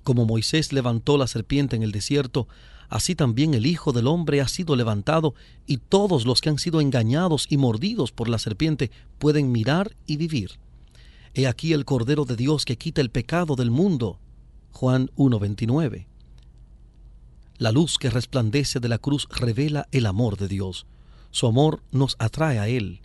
Como 0.09 0.25
Moisés 0.25 0.73
levantó 0.73 1.19
la 1.19 1.27
serpiente 1.27 1.77
en 1.77 1.83
el 1.83 1.93
desierto, 1.93 2.49
así 2.89 3.15
también 3.15 3.53
el 3.53 3.67
Hijo 3.67 3.93
del 3.93 4.07
Hombre 4.07 4.41
ha 4.41 4.49
sido 4.49 4.75
levantado, 4.75 5.35
y 5.67 5.77
todos 5.77 6.25
los 6.25 6.41
que 6.41 6.49
han 6.49 6.59
sido 6.59 6.81
engañados 6.81 7.47
y 7.51 7.59
mordidos 7.59 8.11
por 8.11 8.31
la 8.31 8.39
serpiente 8.39 8.91
pueden 9.19 9.53
mirar 9.53 9.95
y 10.07 10.17
vivir. 10.17 10.53
He 11.35 11.47
aquí 11.47 11.75
el 11.75 11.85
Cordero 11.85 12.25
de 12.25 12.37
Dios 12.37 12.65
que 12.65 12.79
quita 12.79 13.03
el 13.03 13.11
pecado 13.11 13.55
del 13.55 13.71
mundo. 13.71 14.19
Juan 14.73 15.11
1:29. 15.15 16.07
La 17.59 17.71
luz 17.71 17.99
que 17.99 18.09
resplandece 18.09 18.81
de 18.81 18.89
la 18.89 18.97
cruz 18.97 19.29
revela 19.29 19.89
el 19.93 20.07
amor 20.07 20.39
de 20.39 20.49
Dios. 20.49 20.87
Su 21.31 21.49
amor 21.49 21.83
nos 21.93 22.17
atrae 22.19 22.59
a 22.59 22.67
Él. 22.67 23.03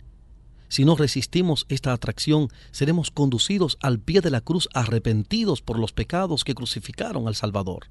Si 0.74 0.84
no 0.84 0.96
resistimos 0.96 1.66
esta 1.68 1.92
atracción, 1.92 2.48
seremos 2.72 3.12
conducidos 3.12 3.78
al 3.80 4.00
pie 4.00 4.20
de 4.22 4.32
la 4.32 4.40
cruz 4.40 4.68
arrepentidos 4.74 5.62
por 5.62 5.78
los 5.78 5.92
pecados 5.92 6.42
que 6.42 6.56
crucificaron 6.56 7.28
al 7.28 7.36
Salvador. 7.36 7.90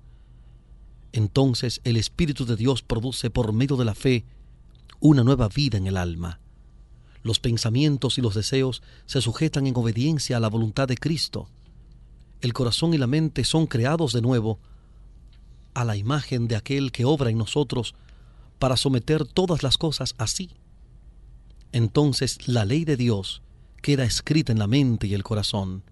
Entonces 1.14 1.80
el 1.86 1.96
Espíritu 1.96 2.46
de 2.46 2.58
Dios 2.58 2.82
produce 2.82 3.30
por 3.30 3.54
medio 3.54 3.78
de 3.78 3.86
la 3.86 3.96
fe 3.96 4.26
una 5.00 5.24
nueva 5.24 5.48
vida 5.48 5.78
en 5.78 5.88
el 5.88 5.96
alma. 5.96 6.42
Los 7.22 7.40
pensamientos 7.40 8.18
y 8.18 8.22
los 8.22 8.36
deseos 8.36 8.84
se 9.06 9.22
sujetan 9.22 9.66
en 9.66 9.78
obediencia 9.78 10.36
a 10.36 10.42
la 10.42 10.50
voluntad 10.50 10.90
de 10.90 10.98
Cristo. 10.98 11.48
El 12.42 12.52
corazón 12.52 12.94
y 12.94 12.98
la 12.98 13.08
mente 13.08 13.46
son 13.46 13.66
creados 13.66 14.12
de 14.12 14.22
nuevo 14.22 14.60
a 15.74 15.86
la 15.86 15.96
imagen 15.96 16.50
de 16.50 16.58
aquel 16.58 16.92
que 16.92 17.06
obra 17.06 17.30
en 17.30 17.38
nosotros 17.38 17.96
para 18.60 18.76
someter 18.76 19.26
todas 19.26 19.64
las 19.64 19.78
cosas 19.78 20.16
así. 20.18 20.52
Entonces 21.74 22.48
la 22.48 22.66
ley 22.66 22.86
de 22.86 22.96
Dios 22.96 23.42
queda 23.82 24.06
escrita 24.06 24.52
en 24.52 24.60
la 24.60 24.68
mente 24.68 25.08
y 25.08 25.16
el 25.16 25.24
corazón, 25.24 25.84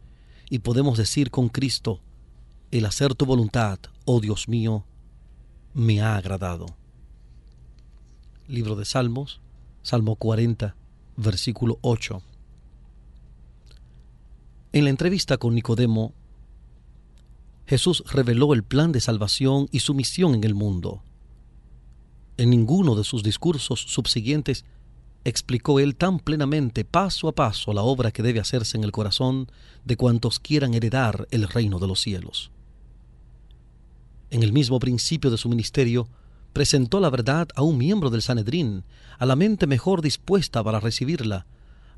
y 0.49 0.59
podemos 0.59 0.97
decir 0.97 1.31
con 1.31 1.49
Cristo, 1.49 2.01
el 2.69 2.85
hacer 2.85 3.15
tu 3.15 3.25
voluntad, 3.25 3.79
oh 4.05 4.21
Dios 4.21 4.47
mío, 4.47 4.85
me 5.73 6.01
ha 6.01 6.15
agradado. 6.15 6.67
Libro 8.47 8.75
de 8.75 8.85
Salmos, 8.85 9.41
Salmo 9.81 10.15
40, 10.15 10.75
versículo 11.17 11.79
8. 11.81 12.21
En 14.73 14.83
la 14.83 14.89
entrevista 14.91 15.37
con 15.37 15.55
Nicodemo, 15.55 16.13
Jesús 17.65 18.03
reveló 18.11 18.53
el 18.53 18.63
plan 18.63 18.91
de 18.91 19.01
salvación 19.01 19.67
y 19.71 19.79
su 19.79 19.95
misión 19.95 20.35
en 20.35 20.43
el 20.43 20.53
mundo. 20.53 21.01
En 22.37 22.51
ninguno 22.51 22.95
de 22.95 23.03
sus 23.03 23.23
discursos 23.23 23.79
subsiguientes 23.79 24.63
explicó 25.23 25.79
él 25.79 25.95
tan 25.95 26.19
plenamente 26.19 26.83
paso 26.83 27.27
a 27.27 27.33
paso 27.33 27.73
la 27.73 27.83
obra 27.83 28.11
que 28.11 28.23
debe 28.23 28.39
hacerse 28.39 28.77
en 28.77 28.83
el 28.83 28.91
corazón 28.91 29.47
de 29.85 29.97
cuantos 29.97 30.39
quieran 30.39 30.73
heredar 30.73 31.27
el 31.31 31.47
reino 31.47 31.79
de 31.79 31.87
los 31.87 31.99
cielos. 31.99 32.51
En 34.29 34.43
el 34.43 34.53
mismo 34.53 34.79
principio 34.79 35.29
de 35.29 35.37
su 35.37 35.49
ministerio, 35.49 36.07
presentó 36.53 36.99
la 36.99 37.09
verdad 37.09 37.47
a 37.55 37.61
un 37.61 37.77
miembro 37.77 38.09
del 38.09 38.21
Sanedrín, 38.21 38.83
a 39.17 39.25
la 39.25 39.35
mente 39.35 39.67
mejor 39.67 40.01
dispuesta 40.01 40.63
para 40.63 40.79
recibirla, 40.79 41.45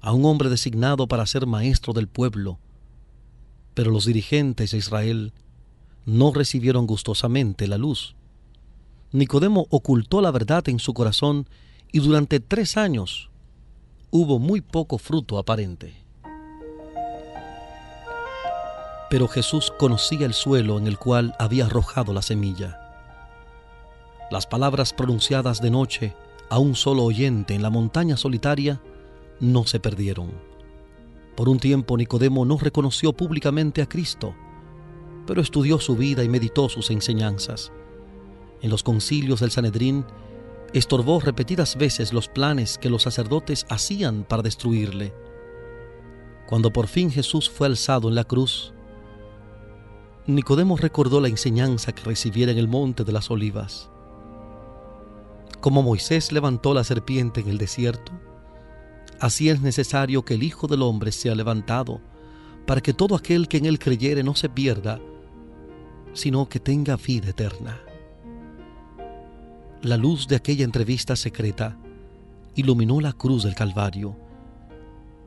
a 0.01 0.11
un 0.13 0.25
hombre 0.25 0.49
designado 0.49 1.07
para 1.07 1.25
ser 1.25 1.45
maestro 1.45 1.93
del 1.93 2.07
pueblo. 2.07 2.59
Pero 3.73 3.91
los 3.91 4.05
dirigentes 4.05 4.71
de 4.71 4.77
Israel 4.77 5.33
no 6.05 6.33
recibieron 6.33 6.85
gustosamente 6.85 7.67
la 7.67 7.77
luz. 7.77 8.15
Nicodemo 9.11 9.67
ocultó 9.69 10.21
la 10.21 10.31
verdad 10.31 10.67
en 10.69 10.79
su 10.79 10.93
corazón 10.93 11.47
y 11.93 11.99
durante 11.99 12.39
tres 12.39 12.75
años 12.75 13.29
hubo 14.09 14.39
muy 14.39 14.61
poco 14.61 14.97
fruto 14.97 15.37
aparente. 15.37 15.93
Pero 19.11 19.27
Jesús 19.27 19.71
conocía 19.77 20.25
el 20.25 20.33
suelo 20.33 20.79
en 20.79 20.87
el 20.87 20.97
cual 20.97 21.35
había 21.37 21.67
arrojado 21.67 22.11
la 22.11 22.23
semilla. 22.23 22.79
Las 24.31 24.47
palabras 24.47 24.91
pronunciadas 24.91 25.61
de 25.61 25.69
noche 25.69 26.15
a 26.49 26.57
un 26.57 26.75
solo 26.75 27.03
oyente 27.03 27.53
en 27.53 27.61
la 27.61 27.69
montaña 27.69 28.17
solitaria 28.17 28.81
no 29.39 29.65
se 29.65 29.79
perdieron. 29.79 30.31
Por 31.35 31.47
un 31.47 31.59
tiempo 31.59 31.95
Nicodemo 31.95 32.43
no 32.43 32.57
reconoció 32.57 33.13
públicamente 33.13 33.83
a 33.83 33.87
Cristo, 33.87 34.33
pero 35.27 35.41
estudió 35.41 35.79
su 35.79 35.95
vida 35.95 36.23
y 36.23 36.29
meditó 36.29 36.69
sus 36.69 36.89
enseñanzas. 36.89 37.71
En 38.63 38.71
los 38.71 38.81
concilios 38.81 39.41
del 39.41 39.51
Sanedrín 39.51 40.05
estorbó 40.73 41.19
repetidas 41.19 41.77
veces 41.77 42.13
los 42.13 42.27
planes 42.27 42.77
que 42.77 42.89
los 42.89 43.03
sacerdotes 43.03 43.65
hacían 43.69 44.23
para 44.23 44.41
destruirle. 44.41 45.13
Cuando 46.47 46.73
por 46.73 46.87
fin 46.87 47.11
Jesús 47.11 47.49
fue 47.49 47.67
alzado 47.67 48.09
en 48.09 48.15
la 48.15 48.23
cruz, 48.23 48.73
Nicodemo 50.25 50.77
recordó 50.77 51.21
la 51.21 51.27
enseñanza 51.27 51.91
que 51.91 52.03
recibiera 52.03 52.51
en 52.51 52.57
el 52.57 52.67
monte 52.67 53.03
de 53.03 53.11
las 53.11 53.29
olivas. 53.29 53.89
Como 55.61 55.83
Moisés 55.83 56.31
levantó 56.31 56.73
la 56.73 56.83
serpiente 56.83 57.41
en 57.41 57.49
el 57.49 57.57
desierto, 57.57 58.11
así 59.19 59.49
es 59.49 59.61
necesario 59.61 60.25
que 60.25 60.33
el 60.33 60.43
Hijo 60.43 60.67
del 60.67 60.81
Hombre 60.81 61.11
sea 61.11 61.35
levantado, 61.35 62.01
para 62.65 62.81
que 62.81 62.93
todo 62.93 63.15
aquel 63.15 63.47
que 63.47 63.57
en 63.57 63.65
él 63.65 63.79
creyere 63.79 64.23
no 64.23 64.35
se 64.35 64.49
pierda, 64.49 64.99
sino 66.13 66.47
que 66.49 66.59
tenga 66.59 66.95
vida 66.95 67.29
eterna 67.29 67.81
la 69.83 69.97
luz 69.97 70.29
de 70.29 70.37
aquella 70.37 70.63
entrevista 70.63 71.17
secreta 71.17 71.77
iluminó 72.55 73.01
la 73.01 73.11
cruz 73.11 73.43
del 73.43 73.53
Calvario 73.53 74.15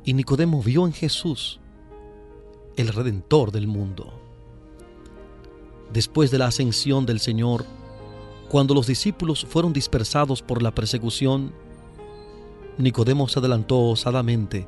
y 0.02 0.14
Nicodemo 0.14 0.62
vio 0.62 0.86
en 0.86 0.94
Jesús 0.94 1.60
el 2.78 2.88
Redentor 2.88 3.52
del 3.52 3.66
mundo. 3.66 4.18
Después 5.92 6.30
de 6.30 6.38
la 6.38 6.46
ascensión 6.46 7.04
del 7.04 7.20
Señor, 7.20 7.66
cuando 8.48 8.72
los 8.72 8.86
discípulos 8.86 9.44
fueron 9.46 9.74
dispersados 9.74 10.40
por 10.40 10.62
la 10.62 10.74
persecución, 10.74 11.52
Nicodemo 12.78 13.28
se 13.28 13.40
adelantó 13.40 13.78
osadamente, 13.80 14.66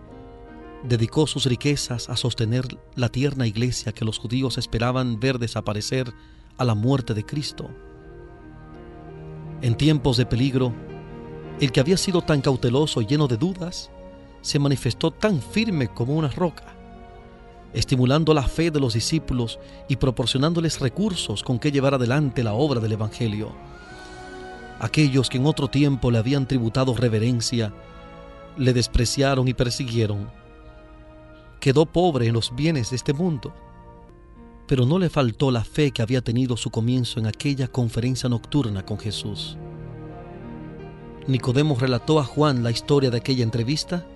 dedicó 0.86 1.26
sus 1.26 1.46
riquezas 1.46 2.10
a 2.10 2.16
sostener 2.16 2.78
la 2.94 3.08
tierna 3.08 3.46
iglesia 3.46 3.92
que 3.92 4.04
los 4.04 4.18
judíos 4.18 4.58
esperaban 4.58 5.18
ver 5.18 5.38
desaparecer 5.38 6.12
a 6.58 6.64
la 6.66 6.74
muerte 6.74 7.14
de 7.14 7.24
Cristo. 7.24 7.70
En 9.60 9.74
tiempos 9.74 10.16
de 10.16 10.24
peligro, 10.24 10.72
el 11.60 11.72
que 11.72 11.80
había 11.80 11.96
sido 11.96 12.22
tan 12.22 12.40
cauteloso 12.40 13.02
y 13.02 13.06
lleno 13.06 13.26
de 13.26 13.36
dudas, 13.36 13.90
se 14.40 14.60
manifestó 14.60 15.10
tan 15.10 15.42
firme 15.42 15.88
como 15.88 16.14
una 16.14 16.28
roca, 16.28 16.76
estimulando 17.72 18.32
la 18.32 18.44
fe 18.44 18.70
de 18.70 18.78
los 18.78 18.94
discípulos 18.94 19.58
y 19.88 19.96
proporcionándoles 19.96 20.78
recursos 20.78 21.42
con 21.42 21.58
que 21.58 21.72
llevar 21.72 21.94
adelante 21.94 22.44
la 22.44 22.52
obra 22.52 22.80
del 22.80 22.92
Evangelio. 22.92 23.52
Aquellos 24.78 25.28
que 25.28 25.38
en 25.38 25.46
otro 25.46 25.66
tiempo 25.66 26.12
le 26.12 26.18
habían 26.18 26.46
tributado 26.46 26.94
reverencia, 26.94 27.72
le 28.56 28.72
despreciaron 28.72 29.48
y 29.48 29.54
persiguieron. 29.54 30.30
Quedó 31.58 31.84
pobre 31.84 32.28
en 32.28 32.34
los 32.34 32.54
bienes 32.54 32.90
de 32.90 32.96
este 32.96 33.12
mundo 33.12 33.52
pero 34.68 34.84
no 34.84 34.98
le 34.98 35.08
faltó 35.08 35.50
la 35.50 35.64
fe 35.64 35.90
que 35.90 36.02
había 36.02 36.20
tenido 36.20 36.56
su 36.58 36.70
comienzo 36.70 37.18
en 37.18 37.26
aquella 37.26 37.68
conferencia 37.68 38.28
nocturna 38.28 38.84
con 38.84 38.98
Jesús. 38.98 39.56
Nicodemo 41.26 41.74
relató 41.74 42.20
a 42.20 42.24
Juan 42.24 42.62
la 42.62 42.70
historia 42.70 43.10
de 43.10 43.16
aquella 43.16 43.42
entrevista 43.42 44.06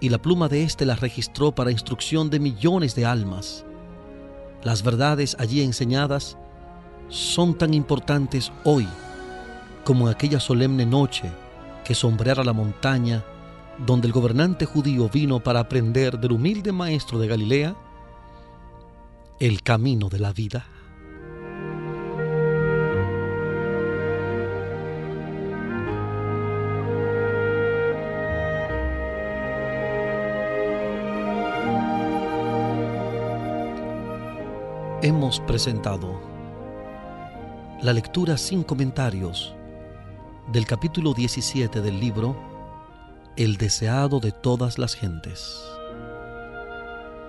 y 0.00 0.10
la 0.10 0.20
pluma 0.20 0.48
de 0.48 0.62
éste 0.64 0.84
la 0.84 0.96
registró 0.96 1.54
para 1.54 1.70
instrucción 1.70 2.28
de 2.28 2.40
millones 2.40 2.94
de 2.94 3.06
almas. 3.06 3.64
Las 4.62 4.82
verdades 4.82 5.34
allí 5.38 5.62
enseñadas 5.62 6.36
son 7.08 7.56
tan 7.56 7.72
importantes 7.72 8.52
hoy 8.64 8.86
como 9.82 10.08
en 10.08 10.14
aquella 10.14 10.40
solemne 10.40 10.84
noche 10.84 11.30
que 11.84 11.94
sombreara 11.94 12.44
la 12.44 12.52
montaña 12.52 13.24
donde 13.86 14.08
el 14.08 14.12
gobernante 14.12 14.66
judío 14.66 15.08
vino 15.08 15.40
para 15.40 15.60
aprender 15.60 16.18
del 16.18 16.32
humilde 16.32 16.70
maestro 16.70 17.18
de 17.18 17.28
Galilea 17.28 17.74
el 19.40 19.62
camino 19.62 20.08
de 20.08 20.20
la 20.20 20.32
vida. 20.32 20.64
Hemos 35.02 35.40
presentado 35.40 36.20
la 37.82 37.92
lectura 37.92 38.38
sin 38.38 38.62
comentarios 38.62 39.52
del 40.52 40.64
capítulo 40.64 41.12
17 41.12 41.80
del 41.80 41.98
libro 41.98 42.36
El 43.36 43.56
deseado 43.56 44.20
de 44.20 44.30
todas 44.30 44.78
las 44.78 44.94
gentes 44.94 45.73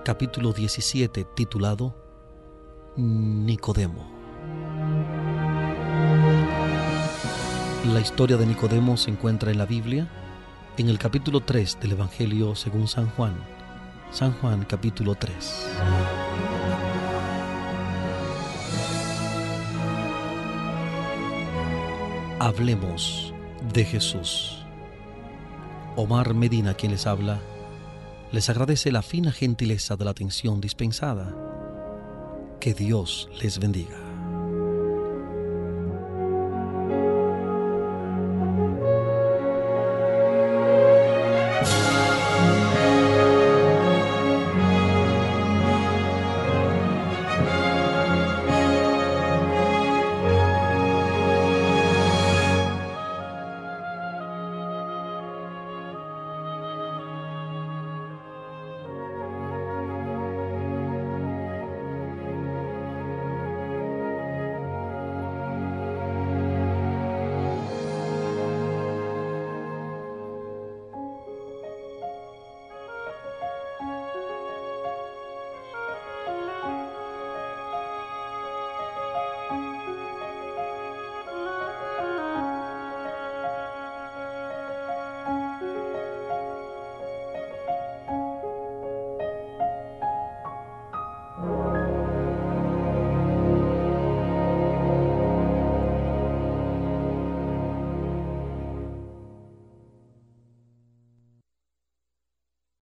capítulo 0.06 0.52
17 0.52 1.24
titulado 1.34 1.92
Nicodemo. 2.94 4.08
La 7.92 7.98
historia 7.98 8.36
de 8.36 8.46
Nicodemo 8.46 8.96
se 8.98 9.10
encuentra 9.10 9.50
en 9.50 9.58
la 9.58 9.66
Biblia, 9.66 10.08
en 10.78 10.90
el 10.90 11.00
capítulo 11.00 11.40
3 11.40 11.80
del 11.80 11.90
Evangelio 11.90 12.54
según 12.54 12.86
San 12.86 13.10
Juan. 13.10 13.34
San 14.12 14.32
Juan 14.34 14.64
capítulo 14.64 15.16
3. 15.16 15.70
Hablemos 22.38 23.34
de 23.74 23.84
Jesús. 23.84 24.64
Omar 25.96 26.32
Medina 26.32 26.74
quien 26.74 26.92
les 26.92 27.08
habla 27.08 27.40
les 28.32 28.50
agradece 28.50 28.90
la 28.92 29.02
fina 29.02 29.32
gentileza 29.32 29.96
de 29.96 30.04
la 30.04 30.10
atención 30.10 30.60
dispensada. 30.60 31.34
Que 32.60 32.74
Dios 32.74 33.28
les 33.40 33.58
bendiga. 33.58 34.05